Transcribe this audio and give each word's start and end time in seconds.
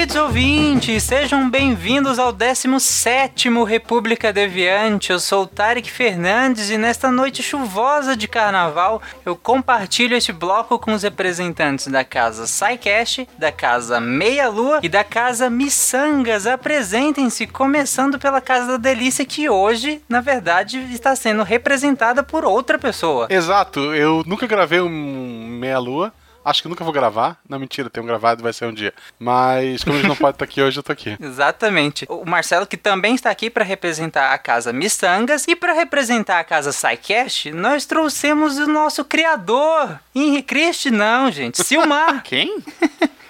Queridos 0.00 0.16
ouvintes, 0.16 1.02
sejam 1.02 1.50
bem-vindos 1.50 2.18
ao 2.18 2.32
17º 2.32 3.66
República 3.66 4.32
Deviante. 4.32 5.12
Eu 5.12 5.20
sou 5.20 5.42
o 5.42 5.46
Tarek 5.46 5.90
Fernandes 5.90 6.70
e 6.70 6.78
nesta 6.78 7.10
noite 7.10 7.42
chuvosa 7.42 8.16
de 8.16 8.26
carnaval 8.26 9.02
eu 9.26 9.36
compartilho 9.36 10.16
este 10.16 10.32
bloco 10.32 10.78
com 10.78 10.94
os 10.94 11.02
representantes 11.02 11.86
da 11.88 12.02
casa 12.02 12.46
SciCast, 12.46 13.28
da 13.36 13.52
casa 13.52 14.00
Meia 14.00 14.48
Lua 14.48 14.80
e 14.82 14.88
da 14.88 15.04
casa 15.04 15.50
Missangas. 15.50 16.46
Apresentem-se, 16.46 17.46
começando 17.46 18.18
pela 18.18 18.40
Casa 18.40 18.68
da 18.68 18.76
Delícia, 18.78 19.26
que 19.26 19.50
hoje, 19.50 20.00
na 20.08 20.22
verdade, 20.22 20.78
está 20.94 21.14
sendo 21.14 21.42
representada 21.42 22.22
por 22.22 22.42
outra 22.46 22.78
pessoa. 22.78 23.26
Exato, 23.28 23.94
eu 23.94 24.22
nunca 24.26 24.46
gravei 24.46 24.80
um 24.80 24.88
meia-lua. 24.88 26.10
Acho 26.44 26.62
que 26.62 26.68
nunca 26.68 26.82
vou 26.82 26.92
gravar. 26.92 27.38
Não, 27.48 27.58
mentira, 27.58 27.90
tenho 27.90 28.06
gravado 28.06 28.40
e 28.40 28.42
vai 28.42 28.52
ser 28.52 28.64
um 28.64 28.72
dia. 28.72 28.94
Mas 29.18 29.84
como 29.84 29.96
eles 29.96 30.08
não 30.08 30.16
podem 30.16 30.32
estar 30.32 30.44
aqui 30.44 30.62
hoje, 30.62 30.78
eu 30.78 30.82
tô 30.82 30.92
aqui. 30.92 31.16
Exatamente. 31.20 32.06
O 32.08 32.24
Marcelo, 32.24 32.66
que 32.66 32.76
também 32.76 33.14
está 33.14 33.30
aqui 33.30 33.50
para 33.50 33.64
representar 33.64 34.32
a 34.32 34.38
casa 34.38 34.72
Missangas 34.72 35.46
e 35.46 35.54
para 35.54 35.72
representar 35.72 36.40
a 36.40 36.44
casa 36.44 36.72
SciCast, 36.72 37.52
nós 37.52 37.84
trouxemos 37.84 38.58
o 38.58 38.66
nosso 38.66 39.04
criador. 39.04 40.00
Henrique 40.14 40.48
Christ, 40.54 40.86
não, 40.86 41.30
gente. 41.30 41.62
Silmar. 41.62 42.22
Quem? 42.24 42.62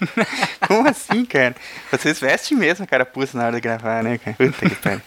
Como 0.67 0.89
assim, 0.89 1.25
cara? 1.25 1.55
Vocês 1.91 2.19
vestem 2.19 2.57
mesmo 2.57 2.85
a 2.85 2.87
carapuça 2.87 3.37
na 3.37 3.47
hora 3.47 3.57
de 3.57 3.61
gravar, 3.61 4.03
né, 4.03 4.19
cara? 4.19 4.37
Puta 4.37 4.69
que 4.69 4.75
pariu. 4.77 5.01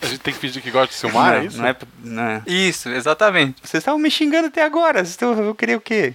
A 0.00 0.06
gente 0.06 0.20
tem 0.20 0.32
que 0.32 0.40
fingir 0.40 0.62
que 0.62 0.70
gosta 0.70 0.88
de 0.88 0.94
Silmar, 0.94 1.32
não, 1.32 1.40
é 1.40 1.44
isso? 1.44 1.58
Não 1.58 1.66
é, 1.66 1.76
não 2.02 2.22
é. 2.22 2.42
Isso, 2.46 2.88
exatamente. 2.88 3.56
Vocês 3.62 3.82
estavam 3.82 3.98
me 3.98 4.10
xingando 4.10 4.46
até 4.46 4.62
agora. 4.62 5.00
Vocês 5.00 5.10
estão, 5.10 5.32
eu 5.32 5.54
queria 5.54 5.76
o 5.76 5.80
quê? 5.80 6.14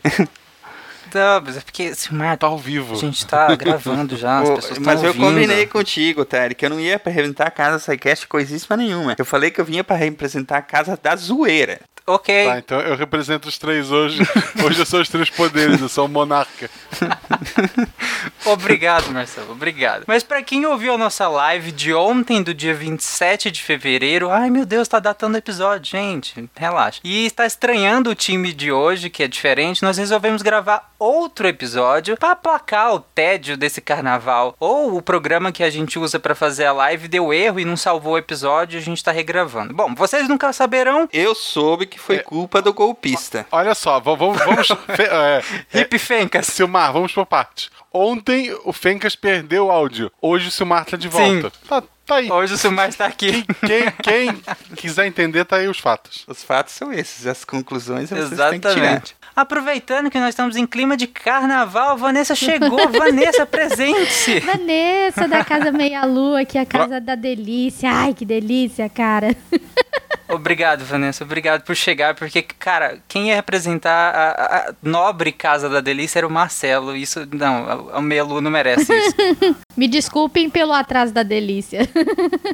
Não, 1.14 1.42
mas 1.46 1.58
é 1.58 1.62
porque 1.62 1.94
Silmar, 1.96 2.38
Tá 2.38 2.48
ao 2.48 2.58
vivo. 2.58 2.94
a 2.96 2.98
gente 2.98 3.26
tá 3.26 3.54
gravando 3.56 4.18
já, 4.18 4.40
as 4.40 4.50
pessoas 4.50 4.80
mas 4.80 5.02
eu 5.02 5.08
ouvindo. 5.10 5.24
combinei 5.26 5.66
contigo, 5.68 6.26
Terry, 6.26 6.56
que 6.56 6.66
eu 6.66 6.70
não 6.70 6.80
ia 6.80 6.98
pra 7.00 7.12
representar 7.12 7.48
a 7.48 7.52
casa 7.52 7.80
Sidecast 7.80 8.28
coisíssima 8.28 8.76
nenhuma. 8.78 9.16
Eu 9.18 9.26
falei 9.26 9.52
que 9.52 9.62
eu 9.62 9.66
vinha 9.66 9.84
pra 9.84 9.96
representar 9.96 10.58
a 10.58 10.62
casa 10.62 10.98
da 11.02 11.16
zoeira. 11.16 11.80
Ok. 12.06 12.46
Tá, 12.48 12.58
então 12.58 12.80
eu 12.82 12.98
represento 12.98 13.48
os 13.48 13.58
três 13.58 13.90
hoje. 13.90 14.22
Hoje 14.62 14.78
eu 14.80 14.86
sou 14.86 15.00
os 15.00 15.08
três 15.08 15.30
poderes, 15.30 15.80
eu 15.80 15.88
sou 15.88 16.06
o 16.06 16.10
monarca. 16.10 16.70
Obrigado, 18.46 19.10
Marcelo, 19.12 19.52
obrigado. 19.52 20.04
Mas 20.08 20.24
pra 20.24 20.42
quem 20.42 20.66
ouviu 20.66 20.94
a 20.94 20.98
nossa 20.98 21.28
live 21.28 21.72
de 21.72 21.94
ontem, 21.94 22.42
do 22.42 22.54
dia 22.54 22.74
27 22.74 23.52
de 23.52 23.62
fevereiro, 23.62 24.30
ai 24.30 24.50
meu 24.50 24.66
Deus, 24.66 24.88
tá 24.88 25.00
datando 25.00 25.36
o 25.36 25.38
episódio, 25.38 25.92
gente, 25.92 26.50
relaxa. 26.56 27.00
E 27.04 27.26
está 27.26 27.46
estranhando 27.46 28.10
o 28.10 28.16
time 28.16 28.54
de 28.54 28.72
hoje, 28.72 29.10
que 29.10 29.24
é 29.24 29.28
diferente, 29.28 29.84
nós 29.84 29.98
resolvemos 29.98 30.42
gravar 30.42 30.94
outro 31.00 31.48
episódio 31.48 32.18
pra 32.18 32.32
aplacar 32.32 32.94
o 32.94 33.00
tédio 33.00 33.58
desse 33.58 33.82
carnaval. 33.82 34.56
Ou 34.60 34.96
o 34.96 35.02
programa 35.02 35.52
que 35.52 35.64
a 35.64 35.70
gente 35.70 36.00
usa 36.00 36.20
pra 36.20 36.36
fazer 36.36 36.66
a 36.66 36.72
live 36.72 37.08
deu 37.08 37.34
erro 37.34 37.60
e 37.60 37.66
não 37.66 37.76
salvou 37.76 38.14
o 38.14 38.18
episódio 38.18 38.78
e 38.78 38.82
a 38.82 38.84
gente 38.84 39.04
tá 39.04 39.12
regravando. 39.12 39.74
Bom, 39.74 39.94
vocês 39.94 40.28
nunca 40.28 40.54
saberão. 40.54 41.08
Eu 41.12 41.36
soube 41.36 41.86
que 41.86 42.00
foi 42.00 42.20
culpa 42.20 42.62
do 42.62 42.74
golpista. 42.74 43.46
Olha 43.52 43.76
só, 43.76 44.00
vamos. 44.00 44.38
vamos 44.44 44.70
é, 44.90 45.42
é, 45.74 45.82
Hip 45.82 45.98
Fencas. 46.00 46.48
Silmar, 46.48 46.94
vamos 46.94 47.12
por 47.12 47.26
parte. 47.26 47.70
Ontem 47.94 48.52
o 48.64 48.74
Fencas 48.74 49.16
perdeu 49.16 49.68
o 49.68 49.72
áudio. 49.72 50.12
Hoje 50.20 50.48
o 50.48 50.52
Silmar 50.52 50.86
tá 50.86 50.98
de 50.98 51.12
Sim. 51.12 51.42
volta. 51.42 51.52
Tá, 51.68 51.84
tá 52.06 52.16
aí. 52.16 52.32
Hoje 52.32 52.56
o 52.56 52.58
Silmar 52.58 52.90
está 52.90 53.06
aqui. 53.06 53.46
Quem, 53.66 53.92
quem 54.02 54.44
quiser 54.76 55.06
entender, 55.06 55.46
tá 55.46 55.58
aí 55.58 55.68
os 55.68 55.78
fatos. 55.78 56.26
Os 56.28 56.44
fatos 56.44 56.74
são 56.74 56.92
esses, 56.92 57.28
as 57.28 57.46
conclusões 57.46 58.10
vocês 58.10 58.30
têm 58.50 58.60
que 58.60 58.74
tirar. 58.74 59.04
Aproveitando 59.36 60.12
que 60.12 60.20
nós 60.20 60.30
estamos 60.30 60.56
em 60.56 60.66
clima 60.66 60.96
de 60.96 61.08
carnaval, 61.08 61.98
Vanessa 61.98 62.36
chegou. 62.36 62.80
Vanessa, 62.92 63.46
presente-se. 63.46 64.40
Vanessa 64.42 65.28
da 65.28 65.44
Casa 65.44 65.72
Meia 65.72 66.06
Lua, 66.06 66.46
que 66.46 66.58
é 66.58 66.62
a 66.62 66.66
casa 66.66 67.02
da 67.02 67.16
delícia. 67.16 67.90
Ai, 67.92 68.14
que 68.14 68.26
delícia, 68.26 68.88
cara. 68.90 69.36
Obrigado, 70.30 70.84
Vanessa. 70.86 71.24
Obrigado 71.24 71.64
por 71.64 71.76
chegar, 71.76 72.16
porque, 72.16 72.42
cara, 72.42 73.00
quem 73.08 73.30
ia 73.30 73.36
representar 73.36 74.16
a, 74.16 74.70
a 74.70 74.74
nobre 74.82 75.32
Casa 75.32 75.70
da 75.70 75.80
Delícia 75.80 76.20
era 76.20 76.28
o 76.28 76.32
Marcelo. 76.32 76.96
Isso, 76.96 77.28
não, 77.32 77.88
o 77.88 78.02
Melu 78.02 78.42
não 78.42 78.50
merece 78.50 78.92
isso. 78.96 79.16
Me 79.78 79.88
desculpem 79.88 80.50
pelo 80.50 80.74
atraso 80.74 81.14
da 81.14 81.24
delícia. 81.24 81.88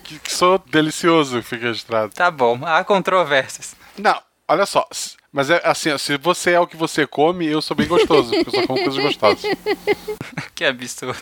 Que, 0.03 0.19
que 0.19 0.31
sou 0.31 0.61
delicioso, 0.69 1.41
fica 1.41 1.67
registrado. 1.67 2.11
Tá 2.13 2.29
bom, 2.29 2.59
há 2.63 2.83
controvérsias. 2.83 3.75
Não, 3.97 4.19
olha 4.47 4.65
só. 4.65 4.85
Mas 5.31 5.49
é 5.49 5.61
assim, 5.63 5.95
se 5.97 6.17
você 6.17 6.51
é 6.51 6.59
o 6.59 6.65
que 6.65 6.75
você 6.75 7.05
come, 7.05 7.45
eu 7.45 7.61
sou 7.61 7.77
bem 7.77 7.87
gostoso, 7.87 8.31
porque 8.31 8.49
eu 8.49 8.61
só 8.61 8.67
como 8.67 8.83
coisas 8.83 9.03
gostosas. 9.03 9.43
Que 10.55 10.65
absurdo. 10.65 11.17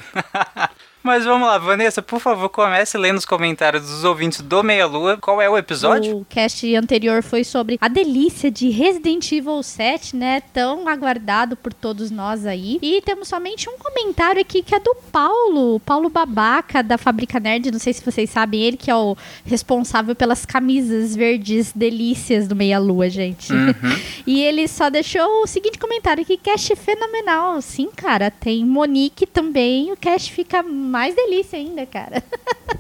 Mas 1.07 1.23
vamos 1.23 1.47
lá, 1.47 1.57
Vanessa, 1.57 2.01
por 2.01 2.19
favor, 2.19 2.49
comece 2.49 2.97
lendo 2.97 3.15
os 3.15 3.23
comentários 3.23 3.83
dos 3.83 4.03
ouvintes 4.03 4.41
do 4.41 4.61
Meia 4.61 4.85
Lua. 4.85 5.15
Qual 5.15 5.41
é 5.41 5.49
o 5.49 5.57
episódio? 5.57 6.17
O 6.17 6.25
cast 6.25 6.75
anterior 6.75 7.23
foi 7.23 7.45
sobre 7.45 7.77
a 7.79 7.87
delícia 7.87 8.51
de 8.51 8.69
Resident 8.69 9.31
Evil 9.31 9.63
7, 9.63 10.17
né? 10.17 10.41
Tão 10.51 10.85
aguardado 10.85 11.55
por 11.55 11.71
todos 11.71 12.11
nós 12.11 12.45
aí. 12.45 12.77
E 12.81 13.01
temos 13.03 13.29
somente 13.29 13.69
um 13.69 13.77
comentário 13.77 14.41
aqui 14.41 14.61
que 14.61 14.75
é 14.75 14.81
do 14.81 14.93
Paulo, 15.09 15.79
Paulo 15.79 16.09
Babaca, 16.09 16.83
da 16.83 16.97
Fábrica 16.97 17.39
Nerd. 17.39 17.71
Não 17.71 17.79
sei 17.79 17.93
se 17.93 18.03
vocês 18.03 18.29
sabem, 18.29 18.61
ele 18.61 18.75
que 18.75 18.91
é 18.91 18.95
o 18.95 19.15
responsável 19.45 20.13
pelas 20.13 20.45
camisas 20.45 21.15
verdes 21.15 21.71
delícias 21.73 22.49
do 22.49 22.55
Meia 22.55 22.79
Lua, 22.79 23.09
gente. 23.09 23.47
e 24.27 24.41
ele 24.41 24.67
só 24.67 24.89
deixou 24.89 25.43
o 25.43 25.47
seguinte 25.47 25.79
comentário 25.79 26.21
aqui: 26.21 26.35
cast 26.35 26.75
fenomenal. 26.75 27.61
Sim, 27.61 27.87
cara, 27.95 28.29
tem 28.29 28.65
Monique 28.65 29.25
também. 29.25 29.93
O 29.93 29.95
cast 29.95 30.33
fica 30.33 30.61
mais 30.97 31.15
delícia 31.15 31.57
ainda, 31.59 31.85
cara. 31.85 32.23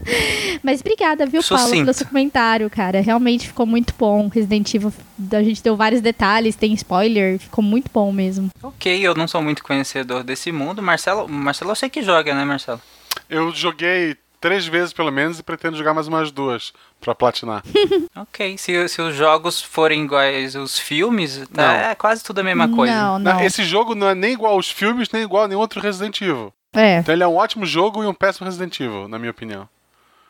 Mas 0.63 0.81
obrigada, 0.81 1.25
viu, 1.25 1.41
Paulo, 1.43 1.63
Sucinto. 1.63 1.85
pelo 1.85 1.93
seu 1.93 2.07
comentário, 2.07 2.69
cara. 2.69 3.01
Realmente 3.01 3.47
ficou 3.47 3.65
muito 3.65 3.93
bom. 3.97 4.27
Resident 4.27 4.73
Evil, 4.73 4.93
a 5.31 5.43
gente 5.43 5.61
deu 5.61 5.75
vários 5.75 6.01
detalhes, 6.01 6.55
tem 6.55 6.73
spoiler, 6.73 7.39
ficou 7.39 7.63
muito 7.63 7.91
bom 7.93 8.11
mesmo. 8.11 8.49
Ok, 8.63 8.99
eu 9.05 9.13
não 9.13 9.27
sou 9.27 9.41
muito 9.41 9.63
conhecedor 9.63 10.23
desse 10.23 10.51
mundo. 10.51 10.81
Marcelo, 10.81 11.27
Marcelo 11.27 11.71
eu 11.71 11.75
sei 11.75 11.89
que 11.89 12.01
joga, 12.01 12.33
né, 12.33 12.43
Marcelo? 12.43 12.81
Eu 13.29 13.51
joguei 13.53 14.15
três 14.39 14.65
vezes 14.65 14.93
pelo 14.93 15.11
menos 15.11 15.39
e 15.39 15.43
pretendo 15.43 15.77
jogar 15.77 15.93
mais 15.93 16.07
umas 16.07 16.31
duas 16.31 16.73
pra 16.99 17.13
platinar. 17.13 17.63
Ok, 18.15 18.57
se, 18.57 18.87
se 18.87 18.99
os 18.99 19.15
jogos 19.15 19.61
forem 19.61 20.03
iguais 20.03 20.55
os 20.55 20.79
filmes, 20.79 21.47
tá, 21.53 21.91
é 21.91 21.95
quase 21.95 22.23
tudo 22.23 22.39
a 22.39 22.43
mesma 22.43 22.67
coisa. 22.67 22.93
Não. 22.93 23.19
Não, 23.19 23.41
Esse 23.41 23.63
jogo 23.63 23.93
não 23.93 24.09
é 24.09 24.15
nem 24.15 24.33
igual 24.33 24.53
aos 24.53 24.71
filmes, 24.71 25.09
nem 25.11 25.21
igual 25.21 25.43
a 25.43 25.47
nenhum 25.47 25.59
outro 25.59 25.79
Resident 25.79 26.19
Evil. 26.21 26.51
É. 26.73 26.99
Então 26.99 27.13
ele 27.13 27.23
é 27.23 27.27
um 27.27 27.35
ótimo 27.35 27.65
jogo 27.65 28.03
e 28.03 28.07
um 28.07 28.13
péssimo 28.13 28.45
Resident 28.45 28.79
Evil, 28.79 29.07
na 29.07 29.17
minha 29.17 29.31
opinião. 29.31 29.67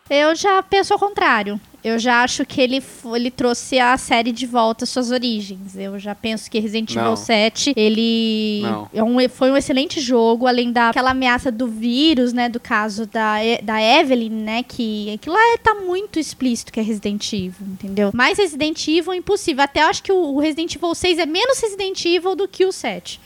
Eu 0.10 0.34
já 0.36 0.64
penso 0.64 0.94
ao 0.94 1.00
contrário. 1.00 1.60
Eu 1.84 2.00
já 2.00 2.24
acho 2.24 2.46
que 2.46 2.62
ele, 2.62 2.82
ele 3.14 3.30
trouxe 3.30 3.78
a 3.78 3.98
série 3.98 4.32
de 4.32 4.46
volta 4.46 4.86
às 4.86 4.90
suas 4.90 5.12
origens. 5.12 5.76
Eu 5.76 6.00
já 6.00 6.16
penso 6.16 6.50
que 6.50 6.58
Resident 6.60 6.92
Evil 6.92 7.04
Não. 7.04 7.16
7, 7.18 7.74
ele 7.76 8.62
é 8.94 9.04
um- 9.04 9.18
foi 9.28 9.52
um 9.52 9.58
excelente 9.58 10.00
jogo, 10.00 10.48
além 10.48 10.72
daquela 10.72 11.12
ameaça 11.12 11.52
do 11.52 11.68
vírus, 11.68 12.32
né, 12.32 12.48
do 12.48 12.60
caso 12.60 13.06
da, 13.06 13.36
da 13.62 13.82
Evelyn, 13.82 14.30
né, 14.30 14.64
que 14.64 15.14
aquilo 15.14 15.36
lá 15.36 15.42
é- 15.54 15.58
tá 15.58 15.76
muito 15.76 16.20
explícito 16.20 16.72
que 16.72 16.80
é 16.80 16.84
Resident 16.84 17.34
Evil, 17.34 17.68
entendeu? 17.68 18.12
Mais 18.14 18.38
Resident 18.38 18.88
Evil 18.88 19.12
é 19.12 19.18
impossível. 19.18 19.62
Até 19.64 19.82
eu 19.84 19.88
acho 19.88 20.02
que 20.04 20.12
o, 20.12 20.36
o 20.36 20.40
Resident 20.40 20.74
Evil 20.76 20.96
6 20.96 21.20
é 21.20 21.26
menos 21.26 21.60
Resident 21.60 22.06
Evil 22.06 22.34
do 22.34 22.48
que 22.48 22.66
o 22.66 22.72
7. 22.72 23.20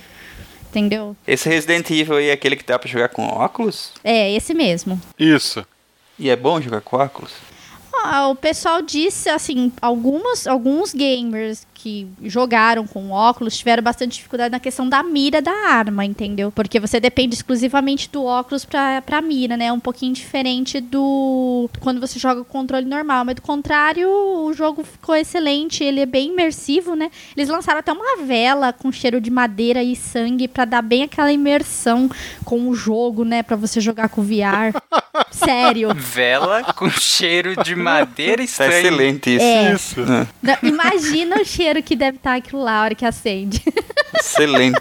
Entendeu? 0.71 1.15
Esse 1.27 1.49
Resident 1.49 1.89
Evil 1.89 2.15
aí 2.15 2.29
é 2.29 2.31
aquele 2.31 2.55
que 2.55 2.63
dá 2.65 2.79
pra 2.79 2.89
jogar 2.89 3.09
com 3.09 3.27
óculos? 3.27 3.91
É, 4.03 4.31
esse 4.31 4.53
mesmo. 4.53 4.99
Isso. 5.19 5.65
E 6.17 6.29
é 6.29 6.35
bom 6.35 6.61
jogar 6.61 6.79
com 6.79 6.95
óculos? 6.95 7.33
O 8.29 8.35
pessoal 8.35 8.81
disse, 8.81 9.29
assim, 9.29 9.71
algumas, 9.81 10.47
alguns 10.47 10.93
gamers 10.93 11.65
que 11.81 12.07
jogaram 12.23 12.85
com 12.85 13.09
óculos 13.09 13.57
tiveram 13.57 13.81
bastante 13.81 14.17
dificuldade 14.17 14.51
na 14.51 14.59
questão 14.59 14.87
da 14.87 15.01
mira 15.01 15.41
da 15.41 15.51
arma, 15.51 16.05
entendeu? 16.05 16.51
Porque 16.51 16.79
você 16.79 16.99
depende 16.99 17.33
exclusivamente 17.33 18.07
do 18.11 18.23
óculos 18.23 18.63
pra, 18.63 19.01
pra 19.01 19.19
mira, 19.19 19.57
né? 19.57 19.65
É 19.65 19.73
um 19.73 19.79
pouquinho 19.79 20.13
diferente 20.13 20.79
do 20.79 21.67
quando 21.79 21.99
você 21.99 22.19
joga 22.19 22.43
com 22.43 22.51
controle 22.51 22.85
normal. 22.85 23.25
Mas 23.25 23.35
do 23.35 23.41
contrário, 23.41 24.07
o 24.07 24.53
jogo 24.53 24.83
ficou 24.83 25.15
excelente, 25.15 25.83
ele 25.83 26.01
é 26.01 26.05
bem 26.05 26.29
imersivo, 26.31 26.95
né? 26.95 27.09
Eles 27.35 27.49
lançaram 27.49 27.79
até 27.79 27.91
uma 27.91 28.23
vela 28.23 28.71
com 28.71 28.91
cheiro 28.91 29.19
de 29.19 29.31
madeira 29.31 29.81
e 29.81 29.95
sangue 29.95 30.47
pra 30.47 30.65
dar 30.65 30.83
bem 30.83 31.03
aquela 31.03 31.31
imersão 31.31 32.09
com 32.45 32.69
o 32.69 32.75
jogo, 32.75 33.23
né? 33.23 33.41
Pra 33.41 33.55
você 33.55 33.81
jogar 33.81 34.09
com 34.09 34.21
VR. 34.21 34.77
Sério. 35.31 35.93
Vela 35.95 36.63
com 36.73 36.89
cheiro 36.89 37.61
de 37.63 37.75
madeira 37.75 38.41
e 38.41 38.47
Tá 38.47 38.67
excelente 38.67 39.35
isso. 39.35 39.43
É. 39.45 39.73
Isso. 39.73 39.99
Não, 40.41 40.57
imagina 40.63 41.41
o 41.41 41.45
cheiro 41.45 41.81
que 41.83 41.95
deve 41.95 42.17
estar 42.17 42.35
aquilo 42.35 42.63
lá 42.63 42.79
a 42.79 42.83
hora 42.83 42.95
que 42.95 43.05
acende. 43.05 43.61
Excelente. 44.13 44.79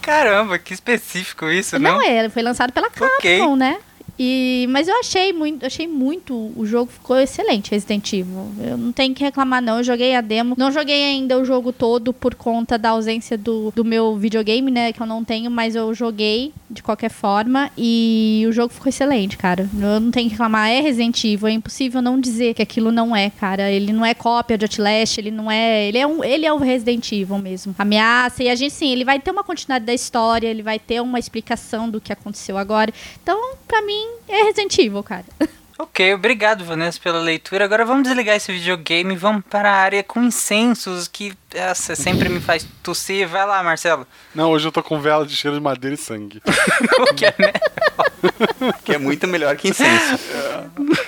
Caramba, 0.00 0.58
que 0.58 0.74
específico 0.74 1.48
isso, 1.48 1.78
Não, 1.78 1.92
não? 1.98 2.02
é, 2.02 2.28
foi 2.28 2.42
lançado 2.42 2.72
pela 2.72 2.90
Capcom, 2.90 3.06
Ok. 3.16 3.56
né? 3.56 3.78
E, 4.18 4.66
mas 4.70 4.88
eu 4.88 4.98
achei 4.98 5.32
muito, 5.32 5.66
achei 5.66 5.86
muito, 5.88 6.52
o 6.56 6.64
jogo 6.64 6.90
ficou 6.90 7.18
excelente, 7.18 7.70
Resident 7.70 8.12
Evil. 8.12 8.48
Eu 8.60 8.76
não 8.76 8.92
tenho 8.92 9.14
que 9.14 9.24
reclamar 9.24 9.60
não, 9.60 9.78
eu 9.78 9.84
joguei 9.84 10.14
a 10.14 10.20
demo. 10.20 10.54
Não 10.56 10.70
joguei 10.70 11.04
ainda 11.04 11.38
o 11.38 11.44
jogo 11.44 11.72
todo 11.72 12.12
por 12.12 12.34
conta 12.34 12.78
da 12.78 12.90
ausência 12.90 13.36
do, 13.36 13.72
do 13.74 13.84
meu 13.84 14.16
videogame, 14.16 14.70
né, 14.70 14.92
que 14.92 15.00
eu 15.00 15.06
não 15.06 15.24
tenho, 15.24 15.50
mas 15.50 15.74
eu 15.74 15.92
joguei 15.94 16.52
de 16.70 16.82
qualquer 16.82 17.10
forma 17.10 17.70
e 17.76 18.44
o 18.48 18.52
jogo 18.52 18.72
ficou 18.72 18.88
excelente, 18.88 19.36
cara. 19.36 19.68
Eu 19.74 20.00
não 20.00 20.10
tenho 20.10 20.28
que 20.28 20.34
reclamar, 20.34 20.70
é 20.70 20.80
Resident 20.80 21.22
Evil, 21.24 21.48
é 21.48 21.52
impossível 21.52 22.00
não 22.00 22.20
dizer 22.20 22.54
que 22.54 22.62
aquilo 22.62 22.92
não 22.92 23.14
é, 23.14 23.30
cara. 23.30 23.70
Ele 23.70 23.92
não 23.92 24.04
é 24.04 24.14
cópia 24.14 24.56
de 24.56 24.64
Outlast, 24.64 25.18
ele 25.18 25.30
não 25.30 25.50
é, 25.50 25.88
ele 25.88 25.98
é 25.98 26.06
um, 26.06 26.22
ele 26.22 26.46
é 26.46 26.52
o 26.52 26.58
Resident 26.58 27.10
Evil 27.12 27.38
mesmo. 27.38 27.74
Ameaça 27.78 28.42
e 28.42 28.48
a 28.48 28.54
gente 28.54 28.72
sim, 28.72 28.90
ele 28.90 29.04
vai 29.04 29.18
ter 29.18 29.30
uma 29.30 29.44
continuidade 29.44 29.84
da 29.84 29.94
história, 29.94 30.48
ele 30.48 30.62
vai 30.62 30.78
ter 30.78 31.00
uma 31.00 31.18
explicação 31.18 31.88
do 31.88 32.00
que 32.00 32.12
aconteceu 32.12 32.56
agora. 32.58 32.92
Então, 33.22 33.54
pra 33.66 33.82
mim, 33.82 34.03
é 34.28 34.44
Resident 34.44 34.78
Evil, 34.78 35.02
cara. 35.02 35.24
Ok, 35.76 36.14
obrigado, 36.14 36.64
Vanessa, 36.64 37.00
pela 37.02 37.18
leitura. 37.18 37.64
Agora 37.64 37.84
vamos 37.84 38.04
desligar 38.04 38.36
esse 38.36 38.52
videogame 38.52 39.12
e 39.14 39.16
vamos 39.16 39.42
para 39.50 39.68
a 39.72 39.74
área 39.74 40.04
com 40.04 40.22
incensos, 40.22 41.08
que 41.08 41.34
essa 41.52 41.96
sempre 41.96 42.28
me 42.28 42.38
faz 42.40 42.64
tossir. 42.80 43.26
Vai 43.26 43.44
lá, 43.44 43.60
Marcelo. 43.60 44.06
Não, 44.32 44.50
hoje 44.52 44.68
eu 44.68 44.72
tô 44.72 44.84
com 44.84 45.00
vela 45.00 45.26
de 45.26 45.34
cheiro 45.34 45.56
de 45.56 45.62
madeira 45.62 45.94
e 45.94 45.98
sangue. 45.98 46.40
O 47.10 47.14
que 47.14 47.26
é? 47.26 47.34
Que 48.84 48.94
é 48.94 48.98
muito 48.98 49.26
melhor 49.26 49.56
que 49.56 49.68
incenso. 49.68 50.16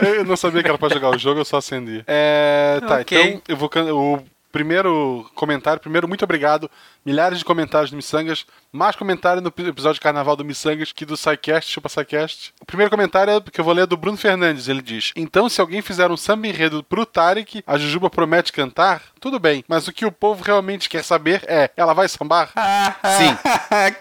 Eu 0.01 0.25
não 0.25 0.37
sabia 0.37 0.63
que 0.65 0.69
era 0.69 0.77
pra 0.77 0.89
jogar 0.89 1.11
o 1.11 1.19
jogo, 1.19 1.41
eu 1.41 1.45
só 1.45 1.59
acendi. 1.59 2.03
É, 2.07 2.81
tá, 2.87 2.99
Ok. 3.01 3.19
então 3.19 3.43
eu 3.49 3.57
vou. 3.57 3.71
O 4.19 4.23
primeiro 4.57 5.31
comentário, 5.35 5.79
primeiro, 5.79 6.09
muito 6.09 6.25
obrigado. 6.25 6.71
Milhares 7.05 7.39
de 7.39 7.45
comentários 7.45 7.91
do 7.91 7.97
Missangas. 7.97 8.47
Mais 8.73 8.97
comentário 8.97 9.43
no 9.43 9.49
episódio 9.49 9.97
de 9.97 10.01
carnaval 10.01 10.35
do 10.35 10.47
Missangas 10.47 10.93
que 10.93 11.05
do 11.05 11.15
SciCast, 11.15 11.71
chupa 11.71 11.91
SciCast. 11.91 12.55
O 12.59 12.65
primeiro 12.65 12.91
comentário 12.91 13.35
é 13.35 13.41
que 13.51 13.61
eu 13.61 13.65
vou 13.65 13.75
ler 13.75 13.87
do 13.87 13.99
Bruno 13.99 14.17
Fernandes. 14.17 14.67
Ele 14.67 14.81
diz: 14.81 15.13
Então, 15.15 15.47
se 15.51 15.61
alguém 15.61 15.83
fizer 15.83 16.11
um 16.11 16.17
samba 16.17 16.47
enredo 16.47 16.83
pro 16.83 17.05
Tarek, 17.05 17.63
a 17.67 17.77
Jujuba 17.77 18.09
promete 18.09 18.51
cantar? 18.51 19.03
Tudo 19.21 19.39
bem, 19.39 19.63
mas 19.69 19.89
o 19.89 19.93
que 19.93 20.07
o 20.07 20.13
povo 20.13 20.43
realmente 20.43 20.89
quer 20.89 21.05
saber 21.05 21.45
é: 21.47 21.71
ela 21.77 21.93
vai 21.93 22.09
sambar? 22.09 22.51
Sim. 23.19 23.37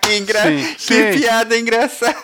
que 0.02 0.16
engra... 0.16 0.42
Sim, 0.42 0.74
que 0.74 0.80
sim. 0.80 1.20
piada 1.20 1.58
engraçada. 1.58 2.16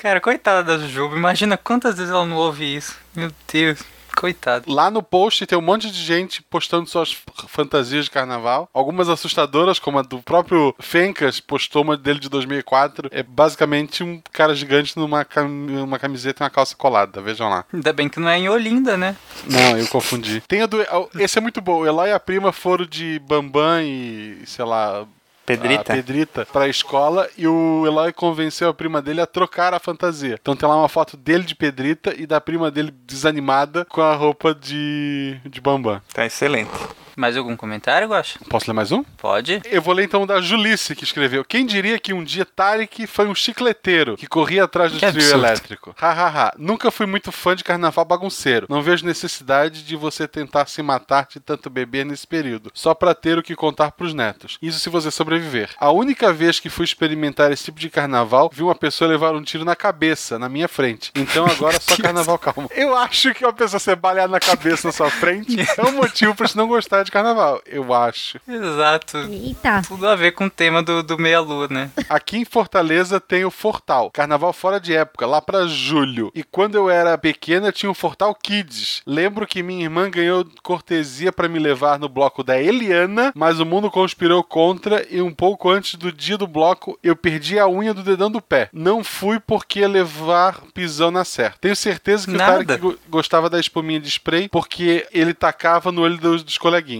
Cara, 0.00 0.20
coitada 0.20 0.62
da 0.62 0.78
Jujuba. 0.78 1.16
Imagina 1.16 1.56
quantas 1.56 1.96
vezes 1.96 2.12
ela 2.12 2.24
não 2.24 2.36
ouve 2.36 2.76
isso. 2.76 2.96
Meu 3.14 3.30
Deus, 3.52 3.80
coitado. 4.16 4.70
Lá 4.72 4.90
no 4.90 5.02
post 5.02 5.44
tem 5.46 5.56
um 5.58 5.62
monte 5.62 5.90
de 5.90 6.02
gente 6.02 6.42
postando 6.42 6.88
suas 6.88 7.16
fantasias 7.48 8.04
de 8.04 8.10
carnaval. 8.10 8.68
Algumas 8.72 9.08
assustadoras, 9.08 9.78
como 9.78 9.98
a 9.98 10.02
do 10.02 10.20
próprio 10.22 10.74
Fencas, 10.80 11.40
postou 11.40 11.82
uma 11.82 11.96
dele 11.96 12.18
de 12.18 12.28
2004. 12.28 13.08
É 13.10 13.22
basicamente 13.22 14.02
um 14.04 14.20
cara 14.32 14.54
gigante 14.54 14.96
numa 14.96 15.24
cam- 15.24 15.48
uma 15.82 15.98
camiseta 15.98 16.42
e 16.42 16.44
uma 16.44 16.50
calça 16.50 16.76
colada. 16.76 17.20
Vejam 17.20 17.48
lá. 17.48 17.64
Ainda 17.72 17.92
bem 17.92 18.08
que 18.08 18.20
não 18.20 18.28
é 18.28 18.38
em 18.38 18.48
Olinda, 18.48 18.96
né? 18.96 19.16
Não, 19.46 19.76
eu 19.78 19.86
confundi. 19.88 20.42
Tem 20.46 20.62
a 20.62 20.66
do, 20.66 20.78
esse 21.18 21.38
é 21.38 21.40
muito 21.40 21.60
bom. 21.60 21.80
O 21.80 21.86
Eloy 21.86 22.10
e 22.10 22.12
a 22.12 22.20
prima 22.20 22.52
foram 22.52 22.84
de 22.86 23.18
Bambam 23.20 23.80
e, 23.82 24.42
sei 24.46 24.64
lá, 24.64 25.06
Pedrita? 25.44 25.92
a 25.92 25.96
Pedrita 25.96 26.46
pra 26.46 26.68
escola 26.68 27.28
e 27.36 27.46
o 27.46 27.84
Eloy 27.86 28.12
convenceu 28.12 28.68
a 28.68 28.74
prima 28.74 29.02
dele 29.02 29.20
a 29.20 29.26
trocar 29.26 29.74
a 29.74 29.78
fantasia. 29.78 30.38
Então 30.40 30.56
tem 30.56 30.68
lá 30.68 30.76
uma 30.76 30.88
foto 30.88 31.16
dele 31.16 31.44
de 31.44 31.54
Pedrita 31.54 32.14
e 32.16 32.26
da 32.26 32.40
prima 32.40 32.70
dele 32.70 32.92
desanimada 33.06 33.84
com 33.84 34.00
a 34.00 34.14
roupa 34.14 34.54
de, 34.54 35.38
de 35.44 35.60
Bambam. 35.60 36.00
Tá 36.12 36.24
excelente. 36.26 36.70
Mais 37.16 37.36
algum 37.36 37.56
comentário, 37.56 38.08
Guaxa? 38.08 38.38
Posso 38.48 38.70
ler 38.70 38.74
mais 38.74 38.90
um? 38.92 39.02
Pode. 39.18 39.60
Eu 39.64 39.82
vou 39.82 39.94
ler 39.94 40.04
então 40.04 40.26
da 40.26 40.40
Julice, 40.40 40.94
que 40.96 41.04
escreveu. 41.04 41.44
Quem 41.44 41.66
diria 41.66 41.98
que 41.98 42.12
um 42.12 42.24
dia 42.24 42.44
Tarek 42.44 43.06
foi 43.06 43.26
um 43.26 43.34
chicleteiro 43.34 44.16
que 44.16 44.26
corria 44.26 44.64
atrás 44.64 44.90
do 44.92 44.98
Que 44.98 45.06
trio 45.06 45.22
absurdo. 45.22 45.44
elétrico? 45.46 45.94
Hahaha. 45.98 46.52
Nunca 46.58 46.90
fui 46.90 47.06
muito 47.06 47.30
fã 47.30 47.54
de 47.54 47.62
carnaval 47.64 48.04
bagunceiro. 48.04 48.66
Não 48.68 48.82
vejo 48.82 49.04
necessidade 49.04 49.82
de 49.84 49.96
você 49.96 50.26
tentar 50.26 50.66
se 50.66 50.82
matar 50.82 51.26
de 51.30 51.38
tanto 51.40 51.68
beber 51.68 52.04
nesse 52.06 52.26
período, 52.26 52.70
só 52.74 52.94
pra 52.94 53.14
ter 53.14 53.38
o 53.38 53.42
que 53.42 53.54
contar 53.54 53.92
pros 53.92 54.14
netos. 54.14 54.58
Isso 54.62 54.78
se 54.80 54.88
você 54.88 55.10
sobreviver. 55.10 55.70
A 55.78 55.90
única 55.90 56.32
vez 56.32 56.58
que 56.58 56.70
fui 56.70 56.84
experimentar 56.84 57.52
esse 57.52 57.64
tipo 57.64 57.78
de 57.78 57.90
carnaval, 57.90 58.50
vi 58.52 58.62
uma 58.62 58.74
pessoa 58.74 59.08
levar 59.10 59.34
um 59.34 59.42
tiro 59.42 59.64
na 59.64 59.76
cabeça, 59.76 60.38
na 60.38 60.48
minha 60.48 60.68
frente. 60.68 61.10
Então 61.14 61.46
agora 61.46 61.78
só 61.80 61.96
carnaval 62.00 62.38
calmo. 62.38 62.70
Eu 62.74 62.96
acho 62.96 63.34
que 63.34 63.44
uma 63.44 63.52
pessoa 63.52 63.78
ser 63.80 63.96
baleada 63.96 64.30
na 64.32 64.40
cabeça 64.40 64.88
na 64.88 64.92
sua 64.92 65.10
frente 65.10 65.56
é 65.76 65.82
um 65.82 65.92
motivo 65.92 66.34
pra 66.34 66.48
você 66.48 66.56
não 66.56 66.66
gostar 66.68 67.01
de 67.02 67.10
carnaval. 67.10 67.60
Eu 67.66 67.92
acho. 67.94 68.38
Exato. 68.48 69.18
Eita. 69.18 69.82
Tudo 69.86 70.06
a 70.08 70.14
ver 70.16 70.32
com 70.32 70.46
o 70.46 70.50
tema 70.50 70.82
do, 70.82 71.02
do 71.02 71.18
Meia 71.18 71.40
Lua, 71.40 71.68
né? 71.68 71.90
Aqui 72.08 72.38
em 72.38 72.44
Fortaleza 72.44 73.20
tem 73.20 73.44
o 73.44 73.50
Fortal, 73.50 74.10
carnaval 74.10 74.52
fora 74.52 74.80
de 74.80 74.94
época, 74.94 75.26
lá 75.26 75.40
pra 75.40 75.66
julho. 75.66 76.30
E 76.34 76.42
quando 76.42 76.74
eu 76.76 76.88
era 76.90 77.16
pequena 77.18 77.72
tinha 77.72 77.90
o 77.90 77.94
Fortal 77.94 78.34
Kids. 78.34 79.02
Lembro 79.06 79.46
que 79.46 79.62
minha 79.62 79.82
irmã 79.84 80.10
ganhou 80.10 80.46
cortesia 80.62 81.32
pra 81.32 81.48
me 81.48 81.58
levar 81.58 81.98
no 81.98 82.08
bloco 82.08 82.42
da 82.42 82.60
Eliana, 82.60 83.32
mas 83.34 83.60
o 83.60 83.66
mundo 83.66 83.90
conspirou 83.90 84.42
contra 84.42 85.06
e 85.10 85.20
um 85.20 85.32
pouco 85.32 85.70
antes 85.70 85.94
do 85.96 86.10
dia 86.12 86.36
do 86.38 86.46
bloco 86.46 86.98
eu 87.02 87.14
perdi 87.16 87.58
a 87.58 87.68
unha 87.68 87.92
do 87.94 88.02
dedão 88.02 88.30
do 88.30 88.40
pé. 88.40 88.68
Não 88.72 89.02
fui 89.04 89.38
porque 89.40 89.80
ia 89.80 89.88
levar 89.88 90.60
pisão 90.74 91.10
na 91.10 91.24
certa. 91.24 91.58
Tenho 91.60 91.76
certeza 91.76 92.26
que 92.26 92.36
Nada. 92.36 92.60
o 92.60 92.64
Tarek 92.66 92.80
go- 92.82 92.98
gostava 93.08 93.48
da 93.50 93.58
espuminha 93.60 94.00
de 94.00 94.08
spray 94.08 94.48
porque 94.48 95.06
ele 95.12 95.34
tacava 95.34 95.90
no 95.92 96.02
olho 96.02 96.16
dos, 96.18 96.42
dos 96.42 96.58
coleguinhas. 96.58 96.91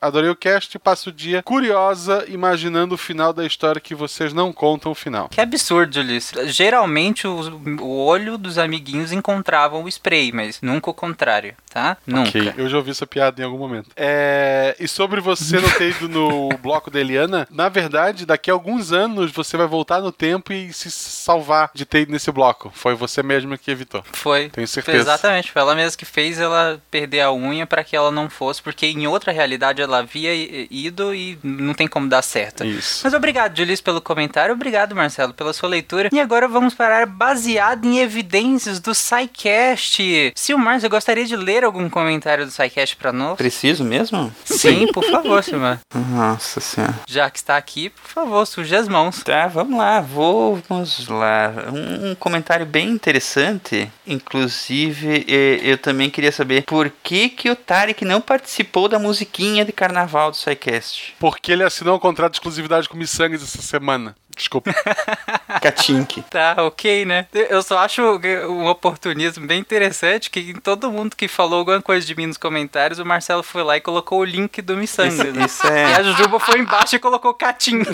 Adorei 0.00 0.30
o 0.30 0.36
cast 0.36 0.76
e 0.76 0.78
passo 0.80 1.10
o 1.10 1.12
dia 1.12 1.42
curiosa 1.42 2.24
imaginando 2.28 2.94
o 2.94 2.98
final 2.98 3.32
da 3.32 3.44
história 3.46 3.80
que 3.80 3.94
vocês 3.94 4.32
não 4.32 4.52
contam 4.52 4.92
o 4.92 4.94
final. 4.94 5.28
Que 5.28 5.40
absurdo, 5.40 6.00
Ulisses. 6.00 6.54
Geralmente 6.54 7.26
o, 7.26 7.60
o 7.80 8.04
olho 8.04 8.36
dos 8.38 8.58
amiguinhos 8.58 9.12
encontravam 9.12 9.84
o 9.84 9.88
spray, 9.88 10.32
mas 10.32 10.60
nunca 10.60 10.90
o 10.90 10.94
contrário, 10.94 11.54
tá? 11.70 11.96
Nunca. 12.06 12.28
Ok, 12.28 12.52
eu 12.56 12.68
já 12.68 12.76
ouvi 12.76 12.90
essa 12.90 13.06
piada 13.06 13.40
em 13.40 13.44
algum 13.44 13.58
momento. 13.58 13.90
É, 13.96 14.76
E 14.78 14.86
sobre 14.88 15.20
você 15.20 15.58
não 15.60 15.70
ter 15.70 15.90
ido 15.90 16.08
no 16.08 16.48
bloco 16.58 16.90
da 16.90 17.00
Eliana, 17.00 17.46
na 17.50 17.68
verdade, 17.68 18.26
daqui 18.26 18.50
a 18.50 18.54
alguns 18.54 18.92
anos 18.92 19.30
você 19.32 19.56
vai 19.56 19.66
voltar 19.66 20.00
no 20.00 20.12
tempo 20.12 20.52
e 20.52 20.72
se 20.72 20.90
salvar 20.90 21.70
de 21.74 21.84
ter 21.84 22.02
ido 22.02 22.12
nesse 22.12 22.30
bloco. 22.30 22.70
Foi 22.74 22.94
você 22.94 23.22
mesmo 23.22 23.56
que 23.58 23.70
evitou. 23.70 24.02
Foi. 24.12 24.48
Tenho 24.50 24.66
Foi 24.66 24.82
certeza. 24.82 24.98
exatamente, 24.98 25.50
foi 25.50 25.62
ela 25.62 25.74
mesma 25.74 25.96
que 25.96 26.04
fez 26.04 26.38
ela 26.38 26.80
perder 26.90 27.20
a 27.22 27.32
unha 27.32 27.66
pra 27.66 27.82
que 27.84 27.96
ela 27.96 28.10
não 28.10 28.28
fosse, 28.28 28.62
porque 28.62 28.86
em 28.86 29.06
outra 29.06 29.32
realidade 29.38 29.80
ela 29.80 29.98
havia 29.98 30.34
ido 30.70 31.14
e 31.14 31.38
não 31.42 31.72
tem 31.72 31.86
como 31.86 32.08
dar 32.08 32.22
certo. 32.22 32.64
Isso. 32.64 33.00
Mas 33.04 33.14
obrigado, 33.14 33.56
Julius, 33.56 33.80
pelo 33.80 34.00
comentário. 34.00 34.54
Obrigado, 34.54 34.94
Marcelo, 34.94 35.32
pela 35.32 35.52
sua 35.52 35.68
leitura. 35.68 36.08
E 36.12 36.20
agora 36.20 36.48
vamos 36.48 36.74
parar 36.74 37.06
baseado 37.06 37.84
em 37.84 38.00
evidências 38.00 38.80
do 38.80 38.94
SciCast. 38.94 40.32
Silmar, 40.34 40.80
você 40.80 40.88
gostaria 40.88 41.24
de 41.24 41.36
ler 41.36 41.64
algum 41.64 41.88
comentário 41.88 42.44
do 42.44 42.50
SciCast 42.50 42.96
pra 42.96 43.12
nós? 43.12 43.36
Preciso 43.36 43.84
mesmo? 43.84 44.32
Sim, 44.44 44.88
por 44.92 45.04
favor, 45.04 45.42
Silmar. 45.42 45.80
Nossa 45.94 46.60
senhora. 46.60 46.94
Já 47.06 47.30
que 47.30 47.38
está 47.38 47.56
aqui, 47.56 47.90
por 47.90 48.08
favor, 48.08 48.46
suje 48.46 48.74
as 48.74 48.88
mãos. 48.88 49.22
Tá, 49.22 49.46
vamos 49.46 49.78
lá, 49.78 50.00
vou, 50.00 50.60
vamos 50.68 51.08
lá. 51.08 51.52
Um, 51.72 52.10
um 52.10 52.14
comentário 52.14 52.66
bem 52.66 52.88
interessante. 52.88 53.90
Inclusive, 54.06 55.24
eu 55.62 55.78
também 55.78 56.10
queria 56.10 56.32
saber 56.32 56.64
por 56.64 56.90
que, 57.02 57.28
que 57.28 57.50
o 57.50 57.56
Tarek 57.56 58.04
não 58.04 58.20
participou 58.20 58.88
da 58.88 58.98
musiquinha 59.28 59.64
de 59.64 59.72
carnaval 59.72 60.30
do 60.30 60.36
SciCast. 60.36 61.14
Porque 61.18 61.52
ele 61.52 61.62
assinou 61.62 61.96
um 61.96 62.00
contrato 62.00 62.32
de 62.32 62.38
exclusividade 62.38 62.88
com 62.88 62.94
o 62.94 62.98
Missangas 62.98 63.42
essa 63.42 63.62
semana. 63.62 64.16
Desculpa. 64.38 64.70
Katink. 65.60 66.22
Tá, 66.30 66.54
ok, 66.58 67.04
né? 67.04 67.26
Eu 67.32 67.62
só 67.62 67.78
acho 67.78 68.00
um 68.48 68.66
oportunismo 68.66 69.46
bem 69.46 69.58
interessante 69.60 70.30
que 70.30 70.40
em 70.40 70.54
todo 70.54 70.90
mundo 70.90 71.16
que 71.16 71.26
falou 71.28 71.58
alguma 71.60 71.82
coisa 71.82 72.06
de 72.06 72.14
mim 72.14 72.26
nos 72.26 72.36
comentários, 72.36 72.98
o 72.98 73.04
Marcelo 73.04 73.42
foi 73.42 73.62
lá 73.62 73.76
e 73.76 73.80
colocou 73.80 74.20
o 74.20 74.24
link 74.24 74.62
do 74.62 74.76
Missanga. 74.76 75.08
Isso, 75.28 75.40
isso 75.40 75.66
E 75.66 75.70
é. 75.70 75.84
a 75.96 76.02
Jujuba 76.02 76.38
foi 76.38 76.60
embaixo 76.60 76.96
e 76.96 76.98
colocou 76.98 77.34
Catim. 77.34 77.82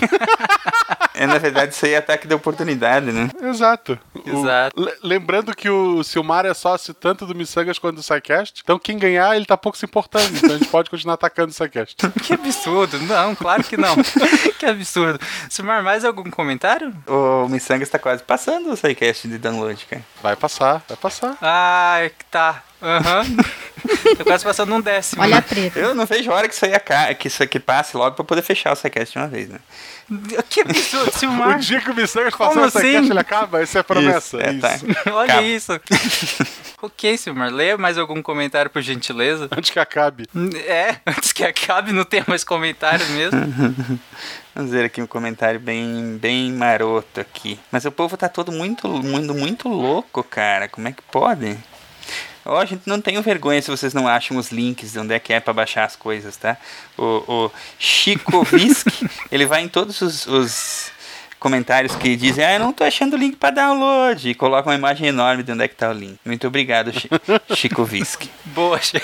É, 1.16 1.26
na 1.28 1.38
verdade, 1.38 1.72
isso 1.72 1.86
aí 1.86 1.92
é 1.92 1.98
ataque 1.98 2.26
de 2.26 2.34
oportunidade, 2.34 3.12
né? 3.12 3.30
Exato. 3.40 3.96
O- 4.12 4.28
Exato. 4.40 4.80
le- 4.82 4.96
lembrando 5.00 5.54
que 5.54 5.70
o 5.70 6.02
Silmar 6.02 6.44
é 6.44 6.52
sócio 6.52 6.92
tanto 6.92 7.24
do 7.24 7.36
Missangas 7.36 7.78
quanto 7.78 7.94
do 7.96 8.02
SciCast, 8.02 8.62
então 8.64 8.80
quem 8.80 8.98
ganhar, 8.98 9.36
ele 9.36 9.46
tá 9.46 9.56
pouco 9.56 9.78
se 9.78 9.84
importando. 9.86 10.36
Então 10.36 10.50
a 10.56 10.58
gente 10.58 10.68
pode 10.68 10.90
continuar 10.90 11.14
atacando 11.14 11.50
o 11.50 11.54
SciCast. 11.54 11.96
Que 12.24 12.32
absurdo. 12.34 12.98
Não, 13.02 13.32
claro 13.36 13.62
que 13.62 13.76
não. 13.76 13.94
que 14.58 14.66
absurdo. 14.66 15.20
Silmar, 15.48 15.84
mais 15.84 16.04
algum 16.04 16.28
comentário? 16.34 16.92
O 17.06 17.48
Missanga 17.48 17.82
está 17.82 17.98
quase 17.98 18.22
passando 18.22 18.70
o 18.72 18.76
SciCast 18.76 19.26
de 19.28 19.38
download, 19.38 19.84
cara. 19.88 20.02
Vai 20.22 20.36
passar, 20.36 20.82
vai 20.88 20.96
passar. 20.96 21.36
Ah, 21.40 21.98
tá. 22.30 22.62
Aham. 22.82 23.24
Tô 24.18 24.24
quase 24.24 24.44
passando 24.44 24.74
um 24.74 24.80
décimo. 24.80 25.22
Olha 25.22 25.38
a 25.38 25.42
treta. 25.42 25.78
Eu 25.78 25.94
não 25.94 26.04
vejo 26.06 26.30
a 26.30 26.34
hora 26.34 26.48
que 26.48 26.54
isso 26.54 26.64
aí, 26.64 26.74
aca- 26.74 27.12
que 27.14 27.28
isso 27.28 27.42
aqui 27.42 27.58
passe 27.58 27.96
logo 27.96 28.14
pra 28.16 28.24
poder 28.24 28.42
fechar 28.42 28.72
o 28.72 28.76
SciCast 28.76 29.12
de 29.12 29.18
uma 29.18 29.28
vez, 29.28 29.48
né? 29.48 29.58
Que 30.50 30.60
absurdo, 30.60 31.08
O 31.14 31.18
Silmar. 31.18 31.58
dia 31.58 31.80
que 31.80 31.90
o 31.90 31.94
Missangas 31.94 32.34
Como 32.34 32.50
passar 32.50 32.66
o 32.66 32.70
SciCast, 32.70 32.96
assim? 32.98 33.10
ele 33.10 33.18
acaba? 33.18 33.62
Isso 33.62 33.78
é 33.78 33.82
promessa. 33.82 34.36
Isso, 34.36 34.40
é, 34.40 34.52
tá. 34.58 34.78
Olha 35.12 35.32
Acaba. 35.32 35.42
isso. 35.46 35.80
ok, 36.82 37.16
Silmar. 37.16 37.50
Leia 37.50 37.78
mais 37.78 37.96
algum 37.96 38.20
comentário, 38.22 38.70
por 38.70 38.82
gentileza. 38.82 39.48
Antes 39.50 39.70
que 39.70 39.78
acabe. 39.78 40.26
É, 40.66 40.96
antes 41.06 41.32
que 41.32 41.44
acabe, 41.44 41.92
não 41.92 42.04
tenha 42.04 42.24
mais 42.26 42.44
comentários 42.44 43.08
mesmo. 43.10 43.38
Vamos 44.54 44.70
ver 44.70 44.84
aqui 44.84 45.02
um 45.02 45.06
comentário 45.06 45.58
bem, 45.58 46.16
bem 46.20 46.52
maroto 46.52 47.20
aqui. 47.20 47.58
Mas 47.72 47.84
o 47.84 47.90
povo 47.90 48.16
tá 48.16 48.28
todo 48.28 48.52
muito, 48.52 48.86
muito, 48.88 49.34
muito 49.34 49.68
louco, 49.68 50.22
cara. 50.22 50.68
Como 50.68 50.86
é 50.86 50.92
que 50.92 51.02
pode? 51.02 51.56
Ó, 52.44 52.64
gente, 52.64 52.82
não 52.86 53.00
tenho 53.00 53.20
vergonha 53.22 53.60
se 53.60 53.70
vocês 53.70 53.92
não 53.94 54.06
acham 54.06 54.36
os 54.36 54.52
links 54.52 54.92
de 54.92 54.98
onde 54.98 55.12
é 55.14 55.18
que 55.18 55.32
é 55.32 55.40
pra 55.40 55.52
baixar 55.52 55.84
as 55.84 55.96
coisas, 55.96 56.36
tá? 56.36 56.56
O, 56.96 57.24
o 57.46 57.50
Chico 57.78 58.44
Visk, 58.46 58.86
ele 59.32 59.46
vai 59.46 59.62
em 59.62 59.68
todos 59.68 60.00
os, 60.02 60.26
os 60.26 60.92
comentários 61.40 61.96
que 61.96 62.14
dizem, 62.14 62.44
ah, 62.44 62.52
eu 62.52 62.60
não 62.60 62.72
tô 62.72 62.84
achando 62.84 63.14
o 63.14 63.16
link 63.16 63.36
pra 63.36 63.50
download. 63.50 64.28
E 64.28 64.34
coloca 64.34 64.68
uma 64.68 64.74
imagem 64.76 65.08
enorme 65.08 65.42
de 65.42 65.50
onde 65.52 65.64
é 65.64 65.68
que 65.68 65.74
tá 65.74 65.88
o 65.88 65.92
link. 65.94 66.16
Muito 66.24 66.46
obrigado, 66.46 66.92
Chi- 66.92 67.08
Chico 67.56 67.82
Visk. 67.84 68.24
Boa, 68.44 68.78
che- 68.78 69.02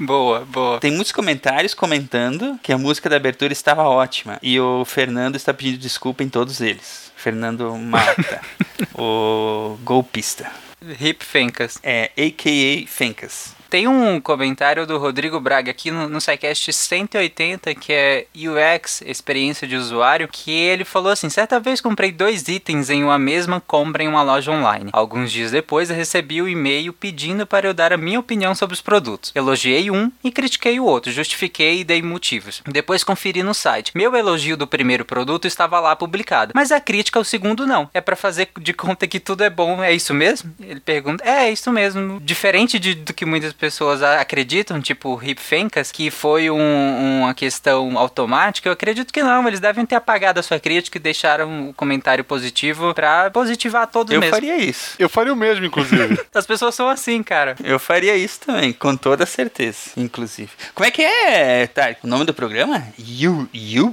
Boa, 0.00 0.46
boa. 0.46 0.80
Tem 0.80 0.90
muitos 0.90 1.12
comentários 1.12 1.74
comentando 1.74 2.58
que 2.62 2.72
a 2.72 2.78
música 2.78 3.08
da 3.10 3.16
abertura 3.16 3.52
estava 3.52 3.82
ótima. 3.82 4.38
E 4.42 4.58
o 4.58 4.82
Fernando 4.86 5.36
está 5.36 5.52
pedindo 5.52 5.78
desculpa 5.78 6.22
em 6.22 6.28
todos 6.28 6.62
eles. 6.62 7.12
Fernando 7.14 7.76
Mata, 7.76 8.40
o 8.96 9.78
golpista. 9.84 10.50
Hip 10.98 11.22
Fencas. 11.22 11.78
É, 11.82 12.10
a.k.a. 12.16 12.86
Fencas. 12.88 13.54
Tem 13.70 13.86
um 13.86 14.20
comentário 14.20 14.84
do 14.84 14.98
Rodrigo 14.98 15.38
Braga 15.38 15.70
aqui 15.70 15.92
no, 15.92 16.08
no 16.08 16.20
SciCast 16.20 16.72
180, 16.72 17.72
que 17.76 17.92
é 17.92 18.26
UX, 18.34 19.00
experiência 19.06 19.64
de 19.64 19.76
usuário, 19.76 20.26
que 20.26 20.50
ele 20.50 20.84
falou 20.84 21.12
assim: 21.12 21.30
certa 21.30 21.60
vez 21.60 21.80
comprei 21.80 22.10
dois 22.10 22.48
itens 22.48 22.90
em 22.90 23.04
uma 23.04 23.16
mesma 23.16 23.60
compra 23.60 24.02
em 24.02 24.08
uma 24.08 24.24
loja 24.24 24.50
online. 24.50 24.90
Alguns 24.92 25.30
dias 25.30 25.52
depois 25.52 25.88
recebi 25.88 26.42
o 26.42 26.48
e-mail 26.48 26.92
pedindo 26.92 27.46
para 27.46 27.68
eu 27.68 27.72
dar 27.72 27.92
a 27.92 27.96
minha 27.96 28.18
opinião 28.18 28.56
sobre 28.56 28.74
os 28.74 28.80
produtos. 28.80 29.30
Elogiei 29.36 29.88
um 29.88 30.10
e 30.24 30.32
critiquei 30.32 30.80
o 30.80 30.84
outro, 30.84 31.12
justifiquei 31.12 31.80
e 31.80 31.84
dei 31.84 32.02
motivos. 32.02 32.62
Depois 32.66 33.04
conferi 33.04 33.44
no 33.44 33.54
site. 33.54 33.92
Meu 33.94 34.16
elogio 34.16 34.56
do 34.56 34.66
primeiro 34.66 35.04
produto 35.04 35.46
estava 35.46 35.78
lá 35.78 35.94
publicado, 35.94 36.50
mas 36.56 36.72
a 36.72 36.80
crítica 36.80 37.20
ao 37.20 37.24
segundo 37.24 37.64
não. 37.68 37.88
É 37.94 38.00
para 38.00 38.16
fazer 38.16 38.48
de 38.58 38.72
conta 38.72 39.06
que 39.06 39.20
tudo 39.20 39.44
é 39.44 39.50
bom, 39.50 39.80
é 39.80 39.92
isso 39.92 40.12
mesmo? 40.12 40.52
Ele 40.58 40.80
pergunta: 40.80 41.22
É, 41.24 41.44
é 41.44 41.52
isso 41.52 41.70
mesmo. 41.70 42.18
Diferente 42.20 42.76
de, 42.76 42.96
do 42.96 43.14
que 43.14 43.24
muitas 43.24 43.59
pessoas 43.60 44.02
acreditam, 44.02 44.80
tipo 44.80 45.10
o 45.14 45.22
Hip 45.22 45.40
Fencas, 45.40 45.92
que 45.92 46.10
foi 46.10 46.50
um- 46.50 47.20
uma 47.20 47.34
questão 47.34 47.96
automática, 47.98 48.68
eu 48.68 48.72
acredito 48.72 49.12
que 49.12 49.22
não. 49.22 49.46
Eles 49.46 49.60
devem 49.60 49.84
ter 49.86 49.94
apagado 49.94 50.40
a 50.40 50.42
sua 50.42 50.58
crítica 50.58 50.96
e 50.96 51.00
deixaram 51.00 51.68
o 51.68 51.74
comentário 51.74 52.24
positivo 52.24 52.94
pra 52.94 53.30
positivar 53.30 53.86
todos 53.86 54.12
Eu 54.12 54.20
mesmo. 54.20 54.34
faria 54.34 54.56
isso. 54.56 54.94
Eu 54.98 55.08
faria 55.08 55.32
o 55.32 55.36
mesmo, 55.36 55.66
inclusive. 55.66 56.18
As 56.34 56.46
pessoas 56.46 56.74
são 56.74 56.88
assim, 56.88 57.22
cara. 57.22 57.54
Eu 57.62 57.78
faria 57.78 58.16
isso 58.16 58.40
também, 58.40 58.72
com 58.72 58.96
toda 58.96 59.26
certeza, 59.26 59.90
inclusive. 59.96 60.50
Como 60.74 60.86
é 60.86 60.90
que 60.90 61.02
é, 61.02 61.66
tá? 61.66 61.94
O 62.02 62.06
nome 62.06 62.24
do 62.24 62.32
programa? 62.32 62.82
U, 62.98 63.46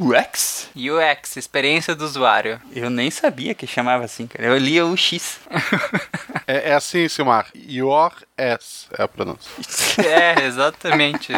UX? 0.10 0.70
UX, 0.76 1.36
experiência 1.38 1.94
do 1.94 2.06
usuário. 2.06 2.62
Eu 2.74 2.90
nem 2.90 3.12
sabia 3.12 3.54
que 3.54 3.68
chamava 3.68 4.06
assim, 4.06 4.28
cara. 4.28 4.48
Eu 4.48 4.58
lia 4.58 4.86
o 4.86 4.96
X. 4.96 5.40
é, 6.48 6.70
é 6.70 6.74
assim, 6.74 7.08
Silmar. 7.08 7.48
Your 7.70 8.12
ass 8.38 8.88
é 8.98 9.04
a 9.04 9.08
pronúncia. 9.08 9.50
É, 9.98 10.46
exatamente. 10.46 11.34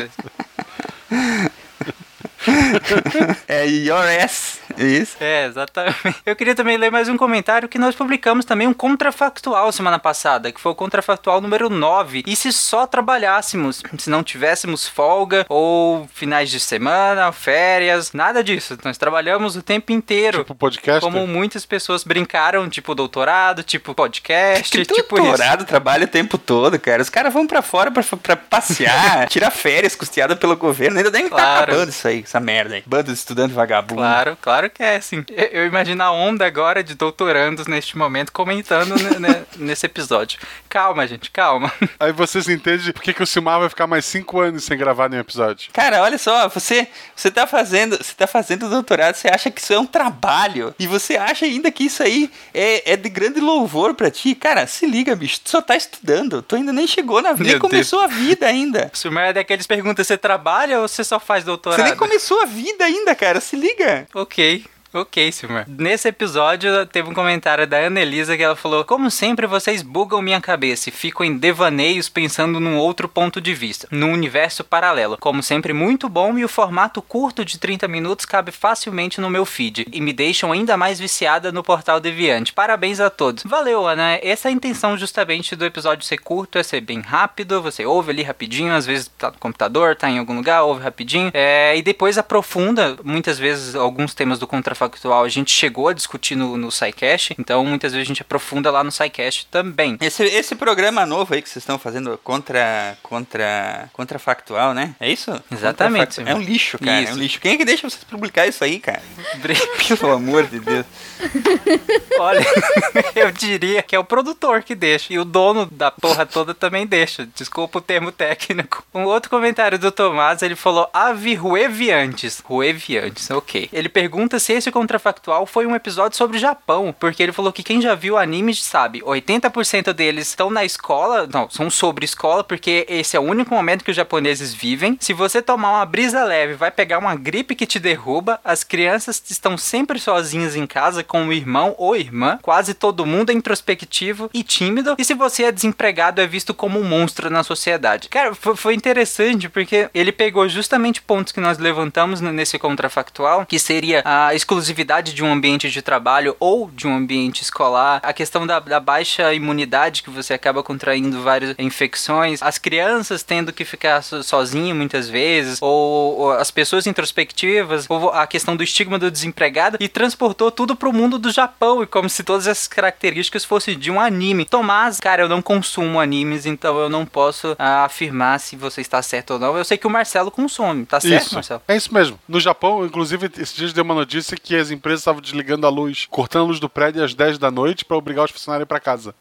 É 3.47 3.65
Your 3.67 4.03
Ass. 4.23 4.59
Isso. 4.77 5.17
É, 5.19 5.45
exatamente. 5.45 6.15
Eu 6.25 6.35
queria 6.35 6.55
também 6.55 6.77
ler 6.77 6.91
mais 6.91 7.09
um 7.09 7.17
comentário 7.17 7.67
que 7.67 7.77
nós 7.79 7.95
publicamos 7.95 8.45
também 8.45 8.67
um 8.67 8.73
contrafactual 8.73 9.71
semana 9.71 9.99
passada, 9.99 10.51
que 10.51 10.59
foi 10.61 10.71
o 10.71 10.75
contrafactual 10.75 11.41
número 11.41 11.69
9. 11.69 12.23
E 12.25 12.35
se 12.35 12.51
só 12.53 12.85
trabalhássemos, 12.87 13.83
se 13.97 14.09
não 14.09 14.23
tivéssemos 14.23 14.87
folga 14.87 15.45
ou 15.49 16.07
finais 16.13 16.49
de 16.49 16.59
semana, 16.59 17.31
férias, 17.31 18.13
nada 18.13 18.43
disso. 18.43 18.77
Nós 18.83 18.97
trabalhamos 18.97 19.55
o 19.55 19.61
tempo 19.61 19.91
inteiro. 19.91 20.39
Tipo 20.39 20.55
podcast. 20.55 21.01
Como 21.01 21.25
muitas 21.27 21.65
pessoas 21.65 22.03
brincaram, 22.03 22.69
tipo 22.69 22.93
doutorado, 22.95 23.63
tipo 23.63 23.93
podcast, 23.93 24.69
Que 24.77 24.85
tipo 24.85 25.15
isso. 25.15 25.23
doutorado 25.25 25.65
trabalha 25.65 26.05
o 26.05 26.07
tempo 26.07 26.37
todo, 26.37 26.79
cara. 26.79 27.01
Os 27.01 27.09
caras 27.09 27.33
vão 27.33 27.45
pra 27.47 27.61
fora 27.61 27.91
pra, 27.91 28.03
pra 28.03 28.35
passear, 28.35 29.27
tirar 29.29 29.51
férias 29.51 29.95
custeada 29.95 30.35
pelo 30.35 30.55
governo. 30.55 30.97
Ainda 30.97 31.11
deve 31.11 31.25
estar 31.25 31.37
Claro. 31.39 31.71
acabando 31.71 31.89
isso 31.89 32.07
aí, 32.07 32.23
essa 32.29 32.39
merda 32.39 32.75
aí. 32.75 32.83
Bando 32.85 33.05
de 33.11 33.13
estudante 33.13 33.53
vagabundo. 33.53 34.01
Claro, 34.01 34.37
claro 34.39 34.69
que 34.69 34.83
é, 34.83 34.97
assim. 34.97 35.25
Eu, 35.51 35.65
imagino 35.65 36.03
a 36.03 36.11
onda 36.11 36.45
agora 36.45 36.83
de 36.83 36.93
doutorandos 36.93 37.65
neste 37.65 37.97
momento 37.97 38.31
comentando 38.31 38.95
ne- 38.95 39.19
ne- 39.19 39.43
nesse 39.57 39.87
episódio. 39.87 40.39
Calma, 40.69 41.07
gente, 41.07 41.31
calma. 41.31 41.71
Aí 41.99 42.11
vocês 42.11 42.47
entendem 42.47 42.93
por 42.93 43.01
que, 43.01 43.13
que 43.13 43.23
o 43.23 43.27
Silmar 43.27 43.59
vai 43.59 43.67
ficar 43.69 43.87
mais 43.87 44.05
cinco 44.05 44.39
anos 44.39 44.63
sem 44.63 44.77
gravar 44.77 45.09
nenhum 45.09 45.21
episódio. 45.21 45.71
Cara, 45.73 46.03
olha 46.03 46.19
só, 46.19 46.47
você, 46.47 46.87
você 47.15 47.31
tá 47.31 47.47
fazendo, 47.47 47.97
você 47.97 48.13
tá 48.13 48.27
fazendo 48.27 48.69
doutorado, 48.69 49.15
você 49.15 49.27
acha 49.27 49.49
que 49.49 49.59
isso 49.59 49.73
é 49.73 49.79
um 49.79 49.85
trabalho 49.85 50.73
e 50.77 50.85
você 50.85 51.17
acha 51.17 51.45
ainda 51.45 51.71
que 51.71 51.85
isso 51.85 52.03
aí 52.03 52.29
é, 52.53 52.93
é 52.93 52.95
de 52.95 53.09
grande 53.09 53.39
louvor 53.39 53.95
pra 53.95 54.11
ti. 54.11 54.35
Cara, 54.35 54.67
se 54.67 54.85
liga, 54.85 55.15
bicho, 55.15 55.41
tu 55.43 55.49
só 55.49 55.61
tá 55.61 55.75
estudando, 55.75 56.43
tu 56.43 56.55
ainda 56.55 56.71
nem 56.71 56.85
chegou 56.85 57.23
na 57.23 57.31
vida, 57.31 57.43
nem 57.43 57.51
Meu 57.53 57.59
começou 57.59 58.01
a 58.01 58.07
vida 58.07 58.45
ainda. 58.45 58.91
O 58.93 58.97
Silmar 58.97 59.29
é 59.29 59.33
daqueles 59.33 59.65
perguntas, 59.65 60.05
você 60.05 60.17
trabalha 60.17 60.79
ou 60.79 60.87
você 60.87 61.03
só 61.03 61.19
faz 61.19 61.43
doutorado? 61.43 61.79
Você 61.79 61.89
nem 61.89 61.97
começou 62.19 62.41
a 62.41 62.45
vida 62.45 62.83
ainda, 62.83 63.15
cara, 63.15 63.39
se 63.39 63.55
liga. 63.55 64.05
Ok. 64.13 64.65
Ok, 64.91 65.31
Silmar. 65.31 65.65
Nesse 65.67 66.07
episódio, 66.07 66.83
teve 66.87 67.07
um 67.07 67.13
comentário 67.13 67.67
da 67.67 67.77
Ana 67.77 68.01
Elisa 68.01 68.35
que 68.35 68.41
ela 68.41 68.55
falou: 68.55 68.83
Como 68.83 69.11
sempre, 69.11 69.45
vocês 69.45 69.83
bugam 69.83 70.19
minha 70.19 70.41
cabeça 70.41 70.89
e 70.89 70.91
ficam 70.91 71.23
em 71.23 71.37
devaneios 71.37 72.09
pensando 72.09 72.59
num 72.59 72.75
outro 72.75 73.07
ponto 73.07 73.39
de 73.39 73.53
vista, 73.53 73.87
num 73.91 74.11
universo 74.11 74.63
paralelo. 74.63 75.17
Como 75.19 75.43
sempre, 75.43 75.73
muito 75.73 76.09
bom 76.09 76.39
e 76.39 76.43
o 76.43 76.49
formato 76.49 77.03
curto 77.03 77.45
de 77.45 77.59
30 77.59 77.87
minutos 77.87 78.25
cabe 78.25 78.51
facilmente 78.51 79.21
no 79.21 79.29
meu 79.29 79.45
feed 79.45 79.85
e 79.91 80.01
me 80.01 80.11
deixam 80.11 80.51
ainda 80.51 80.75
mais 80.75 80.99
viciada 80.99 81.51
no 81.51 81.63
portal 81.63 81.99
Deviante. 81.99 82.51
Parabéns 82.51 82.99
a 82.99 83.11
todos. 83.11 83.43
Valeu, 83.43 83.85
Ana. 83.85 84.17
Essa 84.23 84.47
é 84.47 84.49
a 84.49 84.53
intenção 84.53 84.97
justamente 84.97 85.55
do 85.55 85.65
episódio 85.65 86.03
ser 86.03 86.17
curto, 86.17 86.57
é 86.57 86.63
ser 86.63 86.81
bem 86.81 86.99
rápido. 86.99 87.61
Você 87.61 87.85
ouve 87.85 88.09
ali 88.09 88.23
rapidinho, 88.23 88.73
às 88.73 88.87
vezes 88.87 89.11
tá 89.19 89.29
no 89.29 89.37
computador, 89.37 89.95
tá 89.95 90.09
em 90.09 90.17
algum 90.17 90.35
lugar, 90.35 90.63
ouve 90.63 90.81
rapidinho. 90.81 91.29
É, 91.31 91.77
e 91.77 91.83
depois 91.83 92.17
aprofunda, 92.17 92.97
muitas 93.03 93.37
vezes, 93.37 93.75
alguns 93.75 94.15
temas 94.15 94.39
do 94.39 94.47
contrafactual 94.79 95.23
a 95.23 95.29
gente 95.29 95.51
chegou 95.51 95.89
a 95.89 95.93
discutir 95.93 96.35
no, 96.35 96.55
no 96.55 96.71
SciCast, 96.71 97.35
então 97.37 97.65
muitas 97.65 97.91
vezes 97.91 98.07
a 98.07 98.07
gente 98.07 98.21
aprofunda 98.21 98.71
lá 98.71 98.83
no 98.83 98.91
SciCast 98.91 99.47
também. 99.51 99.97
Esse, 99.99 100.23
esse 100.23 100.55
programa 100.55 101.05
novo 101.05 101.33
aí 101.33 101.41
que 101.41 101.49
vocês 101.49 101.63
estão 101.63 101.77
fazendo 101.77 102.17
contra 102.23 102.97
contra 103.03 103.89
contrafactual, 103.91 104.73
né? 104.73 104.95
É 104.99 105.09
isso? 105.11 105.31
Exatamente. 105.51 106.21
É 106.25 106.33
um 106.33 106.41
lixo, 106.41 106.77
cara. 106.77 107.01
É 107.01 107.03
Isso. 107.03 107.13
um 107.13 107.17
lixo. 107.17 107.39
Quem 107.39 107.53
é 107.53 107.57
que 107.57 107.65
deixa 107.65 107.89
vocês 107.89 108.03
publicar 108.03 108.47
isso 108.47 108.63
aí, 108.63 108.79
cara? 108.79 109.01
Pelo 109.99 110.13
amor 110.13 110.47
de 110.47 110.59
Deus. 110.59 110.85
Olha, 112.19 112.45
eu 113.15 113.31
diria 113.31 113.81
que 113.81 113.95
é 113.95 113.99
o 113.99 114.03
produtor 114.03 114.63
que 114.63 114.75
deixa. 114.75 115.13
E 115.13 115.19
o 115.19 115.25
dono 115.25 115.65
da 115.65 115.91
porra 115.91 116.25
toda 116.25 116.53
também 116.53 116.85
deixa. 116.85 117.27
Desculpa 117.35 117.79
o 117.79 117.81
termo 117.81 118.11
técnico. 118.11 118.83
Um 118.93 119.03
outro 119.03 119.29
comentário 119.29 119.77
do 119.77 119.91
Tomás, 119.91 120.41
ele 120.41 120.55
falou 120.55 120.89
Ave 120.93 121.33
Rueviantes. 121.35 122.39
Rueviantes, 122.39 123.29
ok. 123.29 123.69
Ele 123.71 123.89
pergunta 123.89 124.39
se 124.39 124.53
esse 124.53 124.68
contrafactual 124.71 125.45
foi 125.45 125.65
um 125.65 125.75
episódio 125.75 126.17
sobre 126.17 126.37
o 126.37 126.39
Japão. 126.39 126.93
Porque 126.99 127.21
ele 127.23 127.31
falou 127.31 127.51
que 127.53 127.63
quem 127.63 127.81
já 127.81 127.95
viu 127.95 128.17
anime 128.17 128.53
sabe, 128.55 129.01
80% 129.01 129.93
deles 129.93 130.27
estão 130.27 130.49
na 130.49 130.65
escola. 130.65 131.27
Não, 131.31 131.49
são 131.49 131.69
sobre 131.69 132.05
escola, 132.05 132.43
porque 132.43 132.85
esse 132.89 133.15
é 133.15 133.19
o 133.19 133.23
único 133.23 133.53
momento 133.53 133.83
que 133.83 133.91
os 133.91 133.97
japoneses 133.97 134.53
vivem. 134.53 134.97
Se 134.99 135.13
você 135.13 135.41
tomar 135.41 135.71
uma 135.71 135.85
brisa 135.85 136.23
leve, 136.23 136.53
vai 136.55 136.71
pegar 136.71 136.97
uma 136.97 137.15
gripe 137.15 137.55
que 137.55 137.65
te 137.65 137.79
derruba. 137.79 138.39
As 138.43 138.63
crianças 138.63 139.21
estão 139.29 139.57
sempre 139.57 139.99
sozinhas 139.99 140.55
em 140.55 140.65
casa 140.65 141.03
com 141.03 141.27
o 141.27 141.33
irmão 141.33 141.75
ou 141.77 141.95
irmã. 141.95 142.39
Quase 142.41 142.73
todo 142.73 143.05
mundo 143.05 143.31
é 143.31 143.33
introspectivo 143.33 144.29
e 144.33 144.43
tímido. 144.43 144.95
E 144.97 145.05
se 145.05 145.13
você 145.13 145.43
é 145.43 145.51
desempregado, 145.51 146.21
é 146.21 146.27
visto 146.27 146.53
como 146.53 146.79
um 146.79 146.83
monstro 146.83 147.29
na 147.29 147.43
sociedade. 147.43 148.09
Cara, 148.09 148.33
fo- 148.33 148.55
foi 148.55 148.73
interessante 148.73 149.47
porque 149.49 149.89
ele 149.93 150.11
pegou 150.11 150.47
justamente 150.49 151.01
pontos 151.01 151.31
que 151.31 151.39
nós 151.39 151.57
levantamos 151.57 152.21
nesse 152.21 152.57
contrafactual, 152.57 153.45
que 153.45 153.59
seria 153.59 154.01
a 154.05 154.33
exclusão 154.33 154.58
exclusividade 154.59 155.13
de 155.13 155.23
um 155.23 155.31
ambiente 155.31 155.69
de 155.69 155.81
trabalho 155.81 156.35
ou 156.39 156.69
de 156.69 156.85
um 156.85 156.95
ambiente 156.95 157.41
escolar, 157.41 158.01
a 158.03 158.11
questão 158.11 158.45
da, 158.45 158.59
da 158.59 158.79
baixa 158.79 159.33
imunidade 159.33 160.03
que 160.03 160.09
você 160.09 160.33
acaba 160.33 160.61
contraindo 160.61 161.21
várias 161.21 161.55
infecções, 161.57 162.43
as 162.43 162.57
crianças 162.57 163.23
tendo 163.23 163.53
que 163.53 163.63
ficar 163.63 164.01
so- 164.01 164.21
sozinho 164.21 164.75
muitas 164.75 165.07
vezes, 165.07 165.59
ou, 165.61 166.17
ou 166.19 166.31
as 166.31 166.51
pessoas 166.51 166.85
introspectivas, 166.85 167.85
ou 167.89 168.09
a 168.09 168.27
questão 168.27 168.55
do 168.55 168.63
estigma 168.63 168.99
do 168.99 169.09
desempregado, 169.09 169.77
e 169.79 169.87
transportou 169.87 170.51
tudo 170.51 170.75
pro 170.75 170.91
mundo 170.91 171.17
do 171.17 171.31
Japão, 171.31 171.81
e 171.81 171.87
como 171.87 172.09
se 172.09 172.23
todas 172.23 172.45
essas 172.45 172.67
características 172.67 173.45
fossem 173.45 173.79
de 173.79 173.89
um 173.89 173.99
anime. 173.99 174.43
Tomás, 174.45 174.99
cara, 174.99 175.21
eu 175.23 175.29
não 175.29 175.41
consumo 175.41 175.99
animes, 175.99 176.45
então 176.45 176.77
eu 176.77 176.89
não 176.89 177.05
posso 177.05 177.55
ah, 177.57 177.85
afirmar 177.85 178.39
se 178.39 178.57
você 178.57 178.81
está 178.81 179.01
certo 179.01 179.31
ou 179.35 179.39
não. 179.39 179.57
Eu 179.57 179.63
sei 179.63 179.77
que 179.77 179.87
o 179.87 179.89
Marcelo 179.89 180.29
consome, 180.29 180.85
tá 180.85 180.99
certo, 180.99 181.27
Isso. 181.27 181.35
Marcelo? 181.35 181.61
É 181.67 181.77
isso 181.77 181.93
mesmo. 181.93 182.19
No 182.27 182.39
Japão, 182.39 182.85
inclusive, 182.85 183.29
esses 183.37 183.55
dias 183.55 183.73
deu 183.73 183.83
uma 183.83 183.95
notícia 183.95 184.35
que 184.37 184.48
as 184.55 184.71
empresas 184.71 185.01
estavam 185.01 185.21
desligando 185.21 185.65
a 185.65 185.69
luz, 185.69 186.07
cortando 186.09 186.43
a 186.43 186.47
luz 186.47 186.59
do 186.59 186.69
prédio 186.69 187.03
às 187.03 187.13
10 187.13 187.37
da 187.37 187.51
noite 187.51 187.85
pra 187.85 187.97
obrigar 187.97 188.25
os 188.25 188.31
funcionários 188.31 188.63
a 188.63 188.65
ir 188.65 188.67
pra 188.67 188.79
casa. 188.79 189.15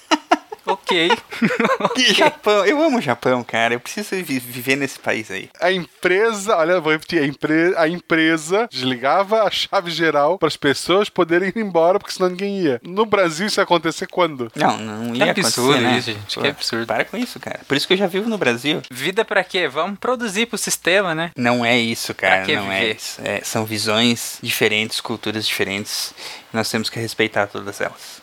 Ok. 0.67 1.11
Que 1.95 2.13
Japão, 2.15 2.65
eu 2.67 2.83
amo 2.83 2.99
o 2.99 3.01
Japão, 3.01 3.45
cara. 3.45 3.75
Eu 3.75 3.81
preciso 3.81 4.11
vi- 4.25 4.39
viver 4.39 4.77
nesse 4.77 4.99
país 4.99 5.31
aí. 5.31 5.49
A 5.61 5.71
empresa, 5.71 6.57
olha, 6.57 6.81
vou 6.81 6.93
repetir, 6.93 7.23
a, 7.23 7.27
empre- 7.27 7.75
a 7.77 7.87
empresa 7.89 8.69
desligava 8.71 9.43
a 9.43 9.51
chave 9.51 9.91
geral 9.91 10.39
para 10.39 10.49
as 10.49 10.57
pessoas 10.57 11.09
poderem 11.09 11.51
ir 11.55 11.59
embora, 11.61 11.99
porque 11.99 12.13
senão 12.15 12.31
ninguém 12.31 12.61
ia. 12.61 12.81
No 12.83 13.05
Brasil, 13.07 13.47
isso 13.47 13.61
ia 13.61 13.65
acontecer 13.65 14.07
quando? 14.07 14.51
Não, 14.57 14.77
não 14.79 15.15
ia 15.15 15.31
absurdo 15.31 15.73
acontecer, 15.75 15.81
né? 15.93 15.99
isso, 15.99 16.13
gente, 16.13 16.35
Pô, 16.35 16.41
que 16.41 16.49
absurdo. 16.49 16.87
Para 16.87 17.05
com 17.05 17.17
isso, 17.17 17.39
cara. 17.39 17.61
Por 17.67 17.77
isso 17.77 17.87
que 17.87 17.93
eu 17.93 17.99
já 17.99 18.07
vivo 18.07 18.29
no 18.29 18.39
Brasil. 18.39 18.83
Vida 18.91 19.25
pra 19.25 19.45
quê? 19.45 19.69
Vamos 19.69 19.99
produzir 19.99 20.47
pro 20.47 20.59
sistema, 20.59 21.15
né? 21.15 21.31
Não 21.37 21.65
é 21.65 21.79
isso, 21.79 22.15
cara. 22.15 22.37
Pra 22.39 22.47
que 22.47 22.57
não 22.57 22.71
é 22.73 22.81
viver? 22.81 22.97
isso. 22.97 23.21
É, 23.23 23.41
são 23.43 23.65
visões 23.65 24.39
diferentes, 24.43 25.01
culturas 25.01 25.47
diferentes. 25.47 26.15
Nós 26.53 26.71
temos 26.71 26.89
que 26.89 26.99
respeitar 26.99 27.47
todas 27.47 27.81
elas. 27.81 28.23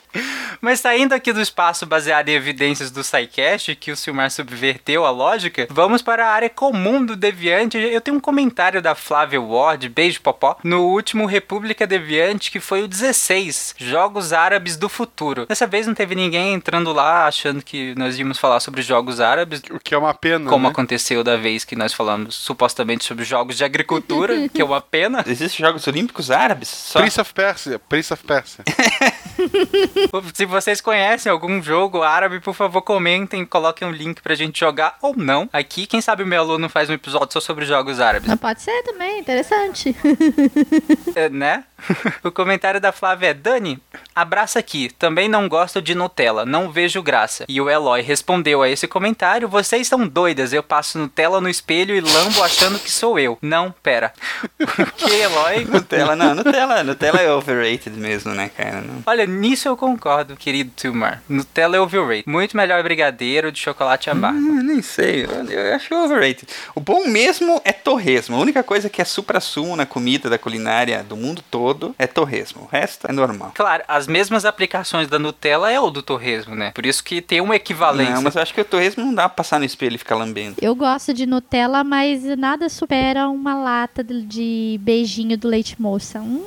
Mas 0.60 0.80
saindo 0.80 1.12
aqui 1.12 1.32
do 1.32 1.40
espaço 1.40 1.86
baseado 1.86 2.28
em 2.28 2.34
evidências 2.34 2.90
do 2.90 3.02
SciCast, 3.02 3.74
que 3.76 3.90
o 3.90 3.96
Silmar 3.96 4.30
subverteu 4.30 5.04
a 5.04 5.10
lógica, 5.10 5.66
vamos 5.70 6.02
para 6.02 6.26
a 6.26 6.30
área 6.30 6.48
comum 6.50 7.04
do 7.04 7.16
Deviante. 7.16 7.76
Eu 7.78 8.00
tenho 8.00 8.16
um 8.16 8.20
comentário 8.20 8.80
da 8.80 8.94
Flávia 8.94 9.40
Ward, 9.40 9.88
beijo 9.88 10.20
popó, 10.20 10.56
no 10.62 10.82
último 10.82 11.26
República 11.26 11.86
Deviante, 11.86 12.50
que 12.50 12.60
foi 12.60 12.82
o 12.82 12.88
16, 12.88 13.74
Jogos 13.78 14.32
Árabes 14.32 14.76
do 14.76 14.88
Futuro. 14.88 15.46
Dessa 15.46 15.66
vez 15.66 15.86
não 15.86 15.94
teve 15.94 16.14
ninguém 16.14 16.54
entrando 16.54 16.92
lá 16.92 17.26
achando 17.26 17.62
que 17.62 17.94
nós 17.96 18.18
íamos 18.18 18.38
falar 18.38 18.60
sobre 18.60 18.82
jogos 18.82 19.20
árabes, 19.20 19.62
O 19.70 19.80
que 19.80 19.94
é 19.94 19.98
uma 19.98 20.14
pena. 20.14 20.48
como 20.48 20.64
né? 20.66 20.70
aconteceu 20.70 21.24
da 21.24 21.36
vez 21.36 21.64
que 21.64 21.74
nós 21.74 21.92
falamos 21.92 22.34
supostamente 22.34 23.04
sobre 23.04 23.24
jogos 23.24 23.56
de 23.56 23.64
agricultura, 23.64 24.48
que 24.52 24.60
é 24.60 24.64
uma 24.64 24.80
pena. 24.80 25.24
Existem 25.26 25.64
Jogos 25.66 25.86
Olímpicos 25.86 26.30
Árabes? 26.30 26.68
Só. 26.68 27.00
Prince 27.00 27.20
of 27.20 27.32
Persia. 27.34 27.78
Prince 27.78 28.12
of 28.12 28.22
Persia. 28.24 28.64
Se 30.34 30.46
vocês 30.46 30.80
conhecem 30.80 31.30
algum 31.30 31.62
jogo 31.62 32.02
árabe, 32.02 32.40
por 32.40 32.54
favor, 32.54 32.82
comentem, 32.82 33.44
coloquem 33.44 33.86
um 33.86 33.90
link 33.92 34.22
pra 34.22 34.34
gente 34.34 34.58
jogar 34.60 34.96
ou 35.00 35.16
não. 35.16 35.48
Aqui, 35.52 35.86
quem 35.86 36.00
sabe 36.00 36.22
o 36.22 36.26
meu 36.26 36.40
aluno 36.40 36.68
faz 36.68 36.88
um 36.90 36.94
episódio 36.94 37.32
só 37.32 37.40
sobre 37.40 37.64
jogos 37.64 38.00
árabes, 38.00 38.28
Mas 38.28 38.40
pode 38.40 38.62
ser 38.62 38.82
também, 38.82 39.20
interessante. 39.20 39.94
É, 41.14 41.28
né? 41.28 41.64
o 42.22 42.30
comentário 42.30 42.80
da 42.80 42.92
Flávia 42.92 43.28
é: 43.28 43.34
Dani, 43.34 43.78
abraça 44.14 44.58
aqui. 44.58 44.90
Também 44.98 45.28
não 45.28 45.48
gosto 45.48 45.80
de 45.80 45.94
Nutella, 45.94 46.44
não 46.44 46.70
vejo 46.70 47.02
graça. 47.02 47.44
E 47.48 47.60
o 47.60 47.68
Eloy 47.68 48.02
respondeu 48.02 48.62
a 48.62 48.68
esse 48.68 48.86
comentário: 48.86 49.48
Vocês 49.48 49.86
são 49.88 50.06
doidas, 50.06 50.52
eu 50.52 50.62
passo 50.62 50.98
Nutella 50.98 51.40
no 51.40 51.48
espelho 51.48 51.94
e 51.94 52.00
lambo 52.00 52.42
achando 52.42 52.78
que 52.78 52.90
sou 52.90 53.18
eu. 53.18 53.38
Não, 53.42 53.74
pera. 53.82 54.12
o 54.60 54.86
que, 54.92 55.12
Eloy? 55.12 55.64
Nutella, 55.64 56.16
não, 56.16 56.34
Nutella, 56.34 56.84
Nutella 56.84 57.20
é 57.20 57.32
overrated 57.32 57.96
mesmo, 57.96 58.32
né, 58.32 58.50
cara? 58.56 58.80
Não. 58.80 59.02
Olha, 59.06 59.26
nisso 59.26 59.68
eu 59.68 59.76
concordo, 59.76 60.36
querido 60.36 60.72
Tilmar. 60.76 61.22
Nutella 61.28 61.76
é 61.76 61.80
overrated. 61.80 62.24
Muito 62.26 62.56
melhor 62.56 62.82
brigadeiro 62.82 63.50
de 63.50 63.58
chocolate 63.58 64.10
amargo. 64.10 64.38
Ah, 64.38 64.62
nem 64.62 64.82
sei, 64.82 65.24
eu, 65.24 65.30
eu 65.50 65.74
acho 65.74 65.94
overrated. 65.94 66.46
O 66.74 66.80
bom 66.80 67.06
mesmo 67.06 67.60
é 67.64 67.72
torresmo. 67.72 68.36
A 68.36 68.40
única 68.40 68.62
coisa 68.62 68.88
que 68.88 69.00
é 69.00 69.04
supra-sumo 69.04 69.76
na 69.76 69.86
comida 69.86 70.28
da 70.28 70.38
culinária 70.38 71.02
do 71.02 71.16
mundo 71.16 71.42
todo 71.50 71.71
é 71.98 72.06
torresmo. 72.06 72.62
O 72.62 72.66
resto 72.66 73.06
é 73.08 73.12
normal. 73.12 73.52
Claro, 73.54 73.82
as 73.88 74.06
mesmas 74.06 74.44
aplicações 74.44 75.08
da 75.08 75.18
Nutella 75.18 75.70
é 75.70 75.78
o 75.80 75.90
do 75.90 76.02
torresmo, 76.02 76.54
né? 76.54 76.70
Por 76.74 76.84
isso 76.86 77.02
que 77.02 77.20
tem 77.20 77.40
uma 77.40 77.56
equivalência. 77.56 78.14
Não, 78.14 78.22
mas 78.22 78.36
eu 78.36 78.42
acho 78.42 78.54
que 78.54 78.60
o 78.60 78.64
torresmo 78.64 79.04
não 79.04 79.14
dá 79.14 79.28
pra 79.28 79.36
passar 79.36 79.58
no 79.58 79.64
espelho 79.64 79.94
e 79.94 79.98
ficar 79.98 80.16
lambendo. 80.16 80.56
Eu 80.60 80.74
gosto 80.74 81.12
de 81.14 81.26
Nutella, 81.26 81.82
mas 81.84 82.22
nada 82.36 82.68
supera 82.68 83.28
uma 83.28 83.54
lata 83.54 84.02
de- 84.04 84.78
beijinho 84.82 85.36
do 85.38 85.48
leite 85.48 85.80
moça. 85.80 86.18
Hum, 86.20 86.44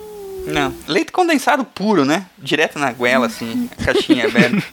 Não. 0.48 0.74
Leite 0.88 1.12
condensado 1.12 1.64
puro, 1.66 2.06
né? 2.06 2.26
Direto 2.38 2.78
na 2.80 2.92
goela, 2.92 3.26
assim, 3.28 3.70
a 3.80 3.84
caixinha 3.86 4.26
aberta. 4.28 4.64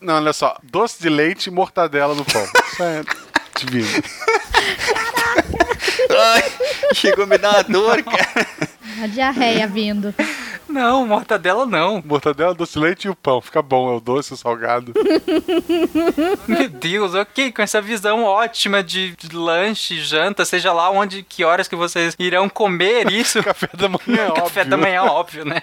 Não, 0.00 0.14
olha 0.14 0.32
só. 0.32 0.56
Doce 0.62 1.02
de 1.02 1.08
leite 1.08 1.46
e 1.48 1.50
mortadela 1.50 2.14
no 2.14 2.24
pão. 2.24 2.44
Isso 2.72 2.82
é 2.82 3.02
divino. 3.58 3.88
Ai, 6.18 6.44
chegou 6.94 7.24
a 7.24 7.26
me 7.26 7.38
dar 7.38 7.54
uma 7.54 7.62
dor, 7.64 8.02
cara. 8.02 8.46
A 9.02 9.06
diarreia 9.06 9.66
vindo. 9.66 10.14
Não, 10.76 11.06
mortadela 11.06 11.64
não. 11.64 12.02
Mortadela, 12.04 12.54
doce 12.54 12.74
de 12.74 12.78
leite 12.80 13.04
e 13.06 13.10
o 13.10 13.14
pão. 13.14 13.40
Fica 13.40 13.62
bom, 13.62 13.90
é 13.90 13.96
o 13.96 14.00
doce, 14.00 14.34
o 14.34 14.36
salgado. 14.36 14.92
Meu 16.46 16.68
Deus, 16.68 17.14
ok, 17.14 17.50
com 17.50 17.62
essa 17.62 17.80
visão 17.80 18.24
ótima 18.24 18.82
de, 18.84 19.16
de 19.16 19.34
lanche, 19.34 19.98
janta, 20.02 20.44
seja 20.44 20.74
lá 20.74 20.90
onde, 20.90 21.22
que 21.22 21.44
horas 21.44 21.66
que 21.66 21.74
vocês 21.74 22.14
irão 22.18 22.46
comer 22.46 23.08
isso. 23.12 23.42
Café 23.42 23.68
da 23.72 23.88
manhã, 23.88 24.30
Café 24.36 24.60
óbvio. 24.60 24.64
da 24.66 24.76
manhã, 24.76 25.02
óbvio, 25.04 25.44
né? 25.46 25.62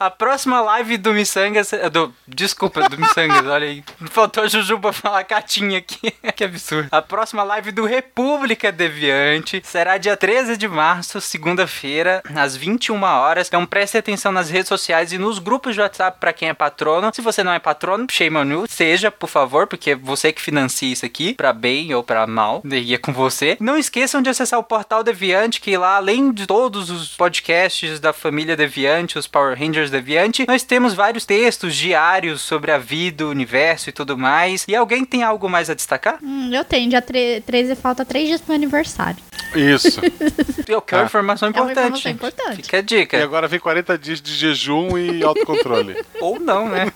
A 0.00 0.10
próxima 0.10 0.60
live 0.60 0.96
do 0.98 1.12
Missangas. 1.14 1.70
Do, 1.92 2.12
desculpa, 2.26 2.88
do 2.88 2.98
Missangas, 2.98 3.46
olha 3.46 3.68
aí. 3.68 3.84
Faltou 4.10 4.42
a 4.42 4.48
Juju 4.48 4.80
pra 4.80 4.92
falar 4.92 5.22
catinha 5.22 5.78
aqui. 5.78 6.12
que 6.34 6.42
absurdo. 6.42 6.88
A 6.90 7.00
próxima 7.00 7.44
live 7.44 7.70
do 7.70 7.84
República 7.84 8.72
Deviante 8.72 9.62
será 9.64 9.98
dia 9.98 10.16
13 10.16 10.56
de 10.56 10.66
março, 10.66 11.20
segunda-feira, 11.20 12.20
às 12.34 12.56
21 12.56 13.00
horas. 13.04 13.46
Então 13.46 13.64
preste 13.64 13.96
atenção 13.96 14.31
nas 14.32 14.50
redes 14.50 14.68
sociais 14.68 15.12
e 15.12 15.18
nos 15.18 15.38
grupos 15.38 15.74
de 15.74 15.80
WhatsApp 15.80 16.18
pra 16.18 16.32
quem 16.32 16.48
é 16.48 16.54
patrono. 16.54 17.10
Se 17.14 17.20
você 17.20 17.42
não 17.44 17.52
é 17.52 17.58
patrono, 17.58 18.06
shame 18.10 18.36
on 18.36 18.44
you. 18.44 18.64
Seja, 18.68 19.10
por 19.10 19.28
favor, 19.28 19.66
porque 19.66 19.90
é 19.92 19.94
você 19.96 20.32
que 20.32 20.40
financia 20.42 20.92
isso 20.92 21.04
aqui, 21.06 21.34
pra 21.34 21.52
bem 21.52 21.94
ou 21.94 22.02
pra 22.02 22.26
mal. 22.26 22.62
E 22.64 22.94
é 22.94 22.98
com 22.98 23.12
você. 23.12 23.56
Não 23.60 23.76
esqueçam 23.76 24.22
de 24.22 24.30
acessar 24.30 24.58
o 24.58 24.62
portal 24.64 25.02
Deviante, 25.04 25.60
que 25.60 25.76
lá, 25.76 25.96
além 25.96 26.32
de 26.32 26.46
todos 26.46 26.90
os 26.90 27.08
podcasts 27.16 28.00
da 28.00 28.12
família 28.12 28.56
Deviante, 28.56 29.18
os 29.18 29.26
Power 29.26 29.58
Rangers 29.58 29.90
Deviante, 29.90 30.44
nós 30.48 30.62
temos 30.62 30.94
vários 30.94 31.24
textos 31.24 31.74
diários 31.76 32.40
sobre 32.40 32.70
a 32.70 32.78
vida, 32.78 33.26
o 33.26 33.30
universo 33.30 33.88
e 33.90 33.92
tudo 33.92 34.16
mais. 34.16 34.64
E 34.68 34.74
alguém 34.74 35.04
tem 35.04 35.22
algo 35.22 35.48
mais 35.48 35.68
a 35.68 35.74
destacar? 35.74 36.18
Hum, 36.22 36.50
eu 36.52 36.64
tenho, 36.64 36.88
dia 36.88 37.02
tre- 37.02 37.40
13 37.44 37.74
falta 37.76 38.04
3 38.04 38.28
dias 38.28 38.40
pro 38.40 38.48
meu 38.50 38.56
aniversário. 38.56 39.18
Isso. 39.54 40.00
Eu 40.66 40.80
quero 40.80 41.02
Ah. 41.02 41.04
informação 41.04 41.48
É 41.48 41.50
uma 41.50 41.72
importante. 41.72 41.98
informação 41.98 42.10
importante. 42.12 42.62
Fica 42.62 42.78
a 42.78 42.80
dica. 42.80 43.16
E 43.18 43.22
agora 43.22 43.46
vem 43.46 43.60
40 43.60 43.98
dias 43.98 44.21
de 44.22 44.34
jejum 44.34 44.96
e 44.96 45.22
autocontrole. 45.22 45.96
Ou 46.20 46.38
não, 46.38 46.68
né? 46.68 46.92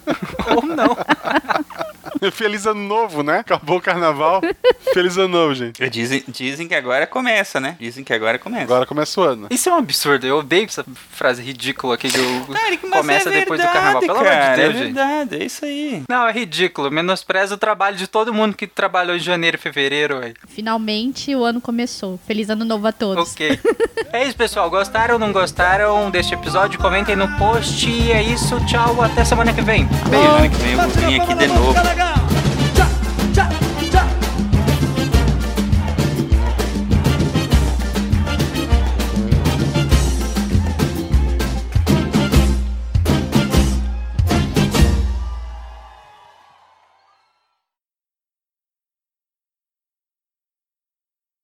Ou 0.55 0.63
não. 0.65 0.97
Feliz 2.33 2.67
ano 2.67 2.83
novo, 2.83 3.23
né? 3.23 3.39
Acabou 3.39 3.79
o 3.79 3.81
carnaval. 3.81 4.41
Feliz 4.93 5.17
ano 5.17 5.29
novo, 5.29 5.55
gente. 5.55 5.89
Dizem, 5.89 6.25
dizem 6.29 6.69
que 6.69 6.75
agora 6.75 7.07
começa, 7.07 7.61
né? 7.61 7.77
Dizem 7.79 8.05
que 8.05 8.13
agora 8.13 8.39
começa. 8.39 8.65
Agora 8.65 8.87
começa 8.87 9.21
o 9.21 9.25
ano. 9.25 9.47
Isso 9.51 9.69
é 9.69 9.73
um 9.73 9.77
absurdo. 9.77 10.27
Eu 10.27 10.39
odeio 10.39 10.65
essa 10.65 10.85
frase 11.11 11.43
ridícula 11.43 11.95
aqui 11.95 12.09
que 12.11 12.19
eu 12.19 12.47
mas 12.49 13.01
começa 13.01 13.29
é 13.29 13.41
depois 13.41 13.61
do 13.61 13.65
verdade, 13.65 13.73
carnaval. 13.73 14.01
Pelo 14.01 14.19
amor 14.19 14.25
de 14.25 14.37
cara, 14.37 14.57
Deus, 14.57 14.69
é 14.69 14.73
gente. 14.79 14.85
verdade, 14.93 15.37
é 15.37 15.45
isso 15.45 15.65
aí. 15.65 16.03
Não, 16.09 16.29
é 16.29 16.33
ridículo. 16.33 16.91
Menospreza 16.91 17.55
o 17.55 17.59
trabalho 17.59 17.97
de 17.97 18.07
todo 18.07 18.33
mundo 18.33 18.57
que 18.57 18.67
trabalhou 18.67 19.17
em 19.17 19.21
janeiro 19.21 19.57
e 19.57 19.61
fevereiro, 19.61 20.21
velho. 20.21 20.35
Finalmente 20.49 21.35
o 21.35 21.45
ano 21.45 21.61
começou. 21.61 22.19
Feliz 22.27 22.51
ano 22.51 22.65
novo 22.65 22.87
a 22.87 22.93
todos. 22.93 23.33
Ok. 23.33 23.59
é 24.13 24.25
isso, 24.25 24.37
pessoal. 24.37 24.71
Gostaram 24.71 25.15
ou 25.15 25.21
não 25.21 25.33
gostaram 25.33 26.11
deste 26.11 26.35
episódio? 26.35 26.79
Comentem 26.79 27.17
no 27.17 27.29
post. 27.39 27.89
E 27.89 28.13
é 28.13 28.23
isso. 28.23 28.59
Tchau. 28.67 29.03
Até 29.03 29.25
semana 29.25 29.53
que 29.53 29.61
vem. 29.63 29.87
Beijo, 30.09 30.29
ano 30.29 30.51
que 30.51 30.57
vem 30.57 30.73
eu 30.73 30.79
vou 30.79 30.89
vir 30.89 31.21
aqui 31.21 31.35
de 31.35 31.47
novo. 31.49 31.96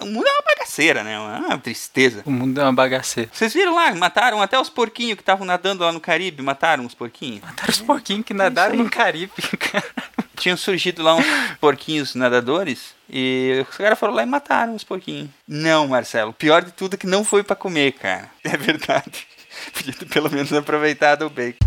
O 0.03 0.07
mundo 0.07 0.27
é 0.27 0.33
uma 0.33 0.43
bagaceira, 0.43 1.05
né? 1.05 1.19
Uma 1.19 1.59
tristeza. 1.59 2.23
O 2.27 2.31
mundo 2.31 2.61
é 2.61 2.65
uma 2.65 2.73
bagaceira. 2.73 3.31
Vocês 3.33 3.55
viram 3.55 3.75
lá? 3.75 3.95
Mataram 3.95 4.43
até 4.43 4.59
os 4.59 4.69
porquinhos 4.69 5.15
que 5.15 5.23
estavam 5.23 5.47
nadando 5.47 5.85
lá 5.85 5.93
no 5.93 6.01
Caribe. 6.01 6.43
Mataram 6.43 6.85
os 6.85 6.95
porquinhos. 6.95 7.41
Mataram 7.41 7.71
os 7.71 7.81
porquinhos 7.81 8.25
que 8.25 8.35
nadaram 8.35 8.75
no 8.75 8.91
Caribe, 8.91 9.33
cara. 9.59 9.85
Tinham 10.37 10.57
surgido 10.57 11.03
lá 11.03 11.15
uns 11.15 11.27
porquinhos 11.61 12.15
nadadores. 12.15 12.95
E 13.09 13.65
os 13.69 13.77
caras 13.77 13.99
foram 13.99 14.15
lá 14.15 14.23
e 14.23 14.27
mataram 14.27 14.75
os 14.75 14.85
porquinhos. 14.85 15.29
Não, 15.47 15.89
Marcelo. 15.89 16.33
Pior 16.33 16.65
de 16.65 16.73
tudo 16.73 16.95
é 16.95 16.97
que 16.97 17.07
não 17.07 17.25
foi 17.25 17.43
pra 17.43 17.57
comer, 17.57 17.93
cara. 17.93 18.31
É 18.45 18.57
verdade. 18.57 19.27
Podia 19.73 19.93
ter 19.93 20.07
pelo 20.07 20.31
menos 20.31 20.53
aproveitado 20.53 21.27
o 21.27 21.31
bacon. 21.31 21.59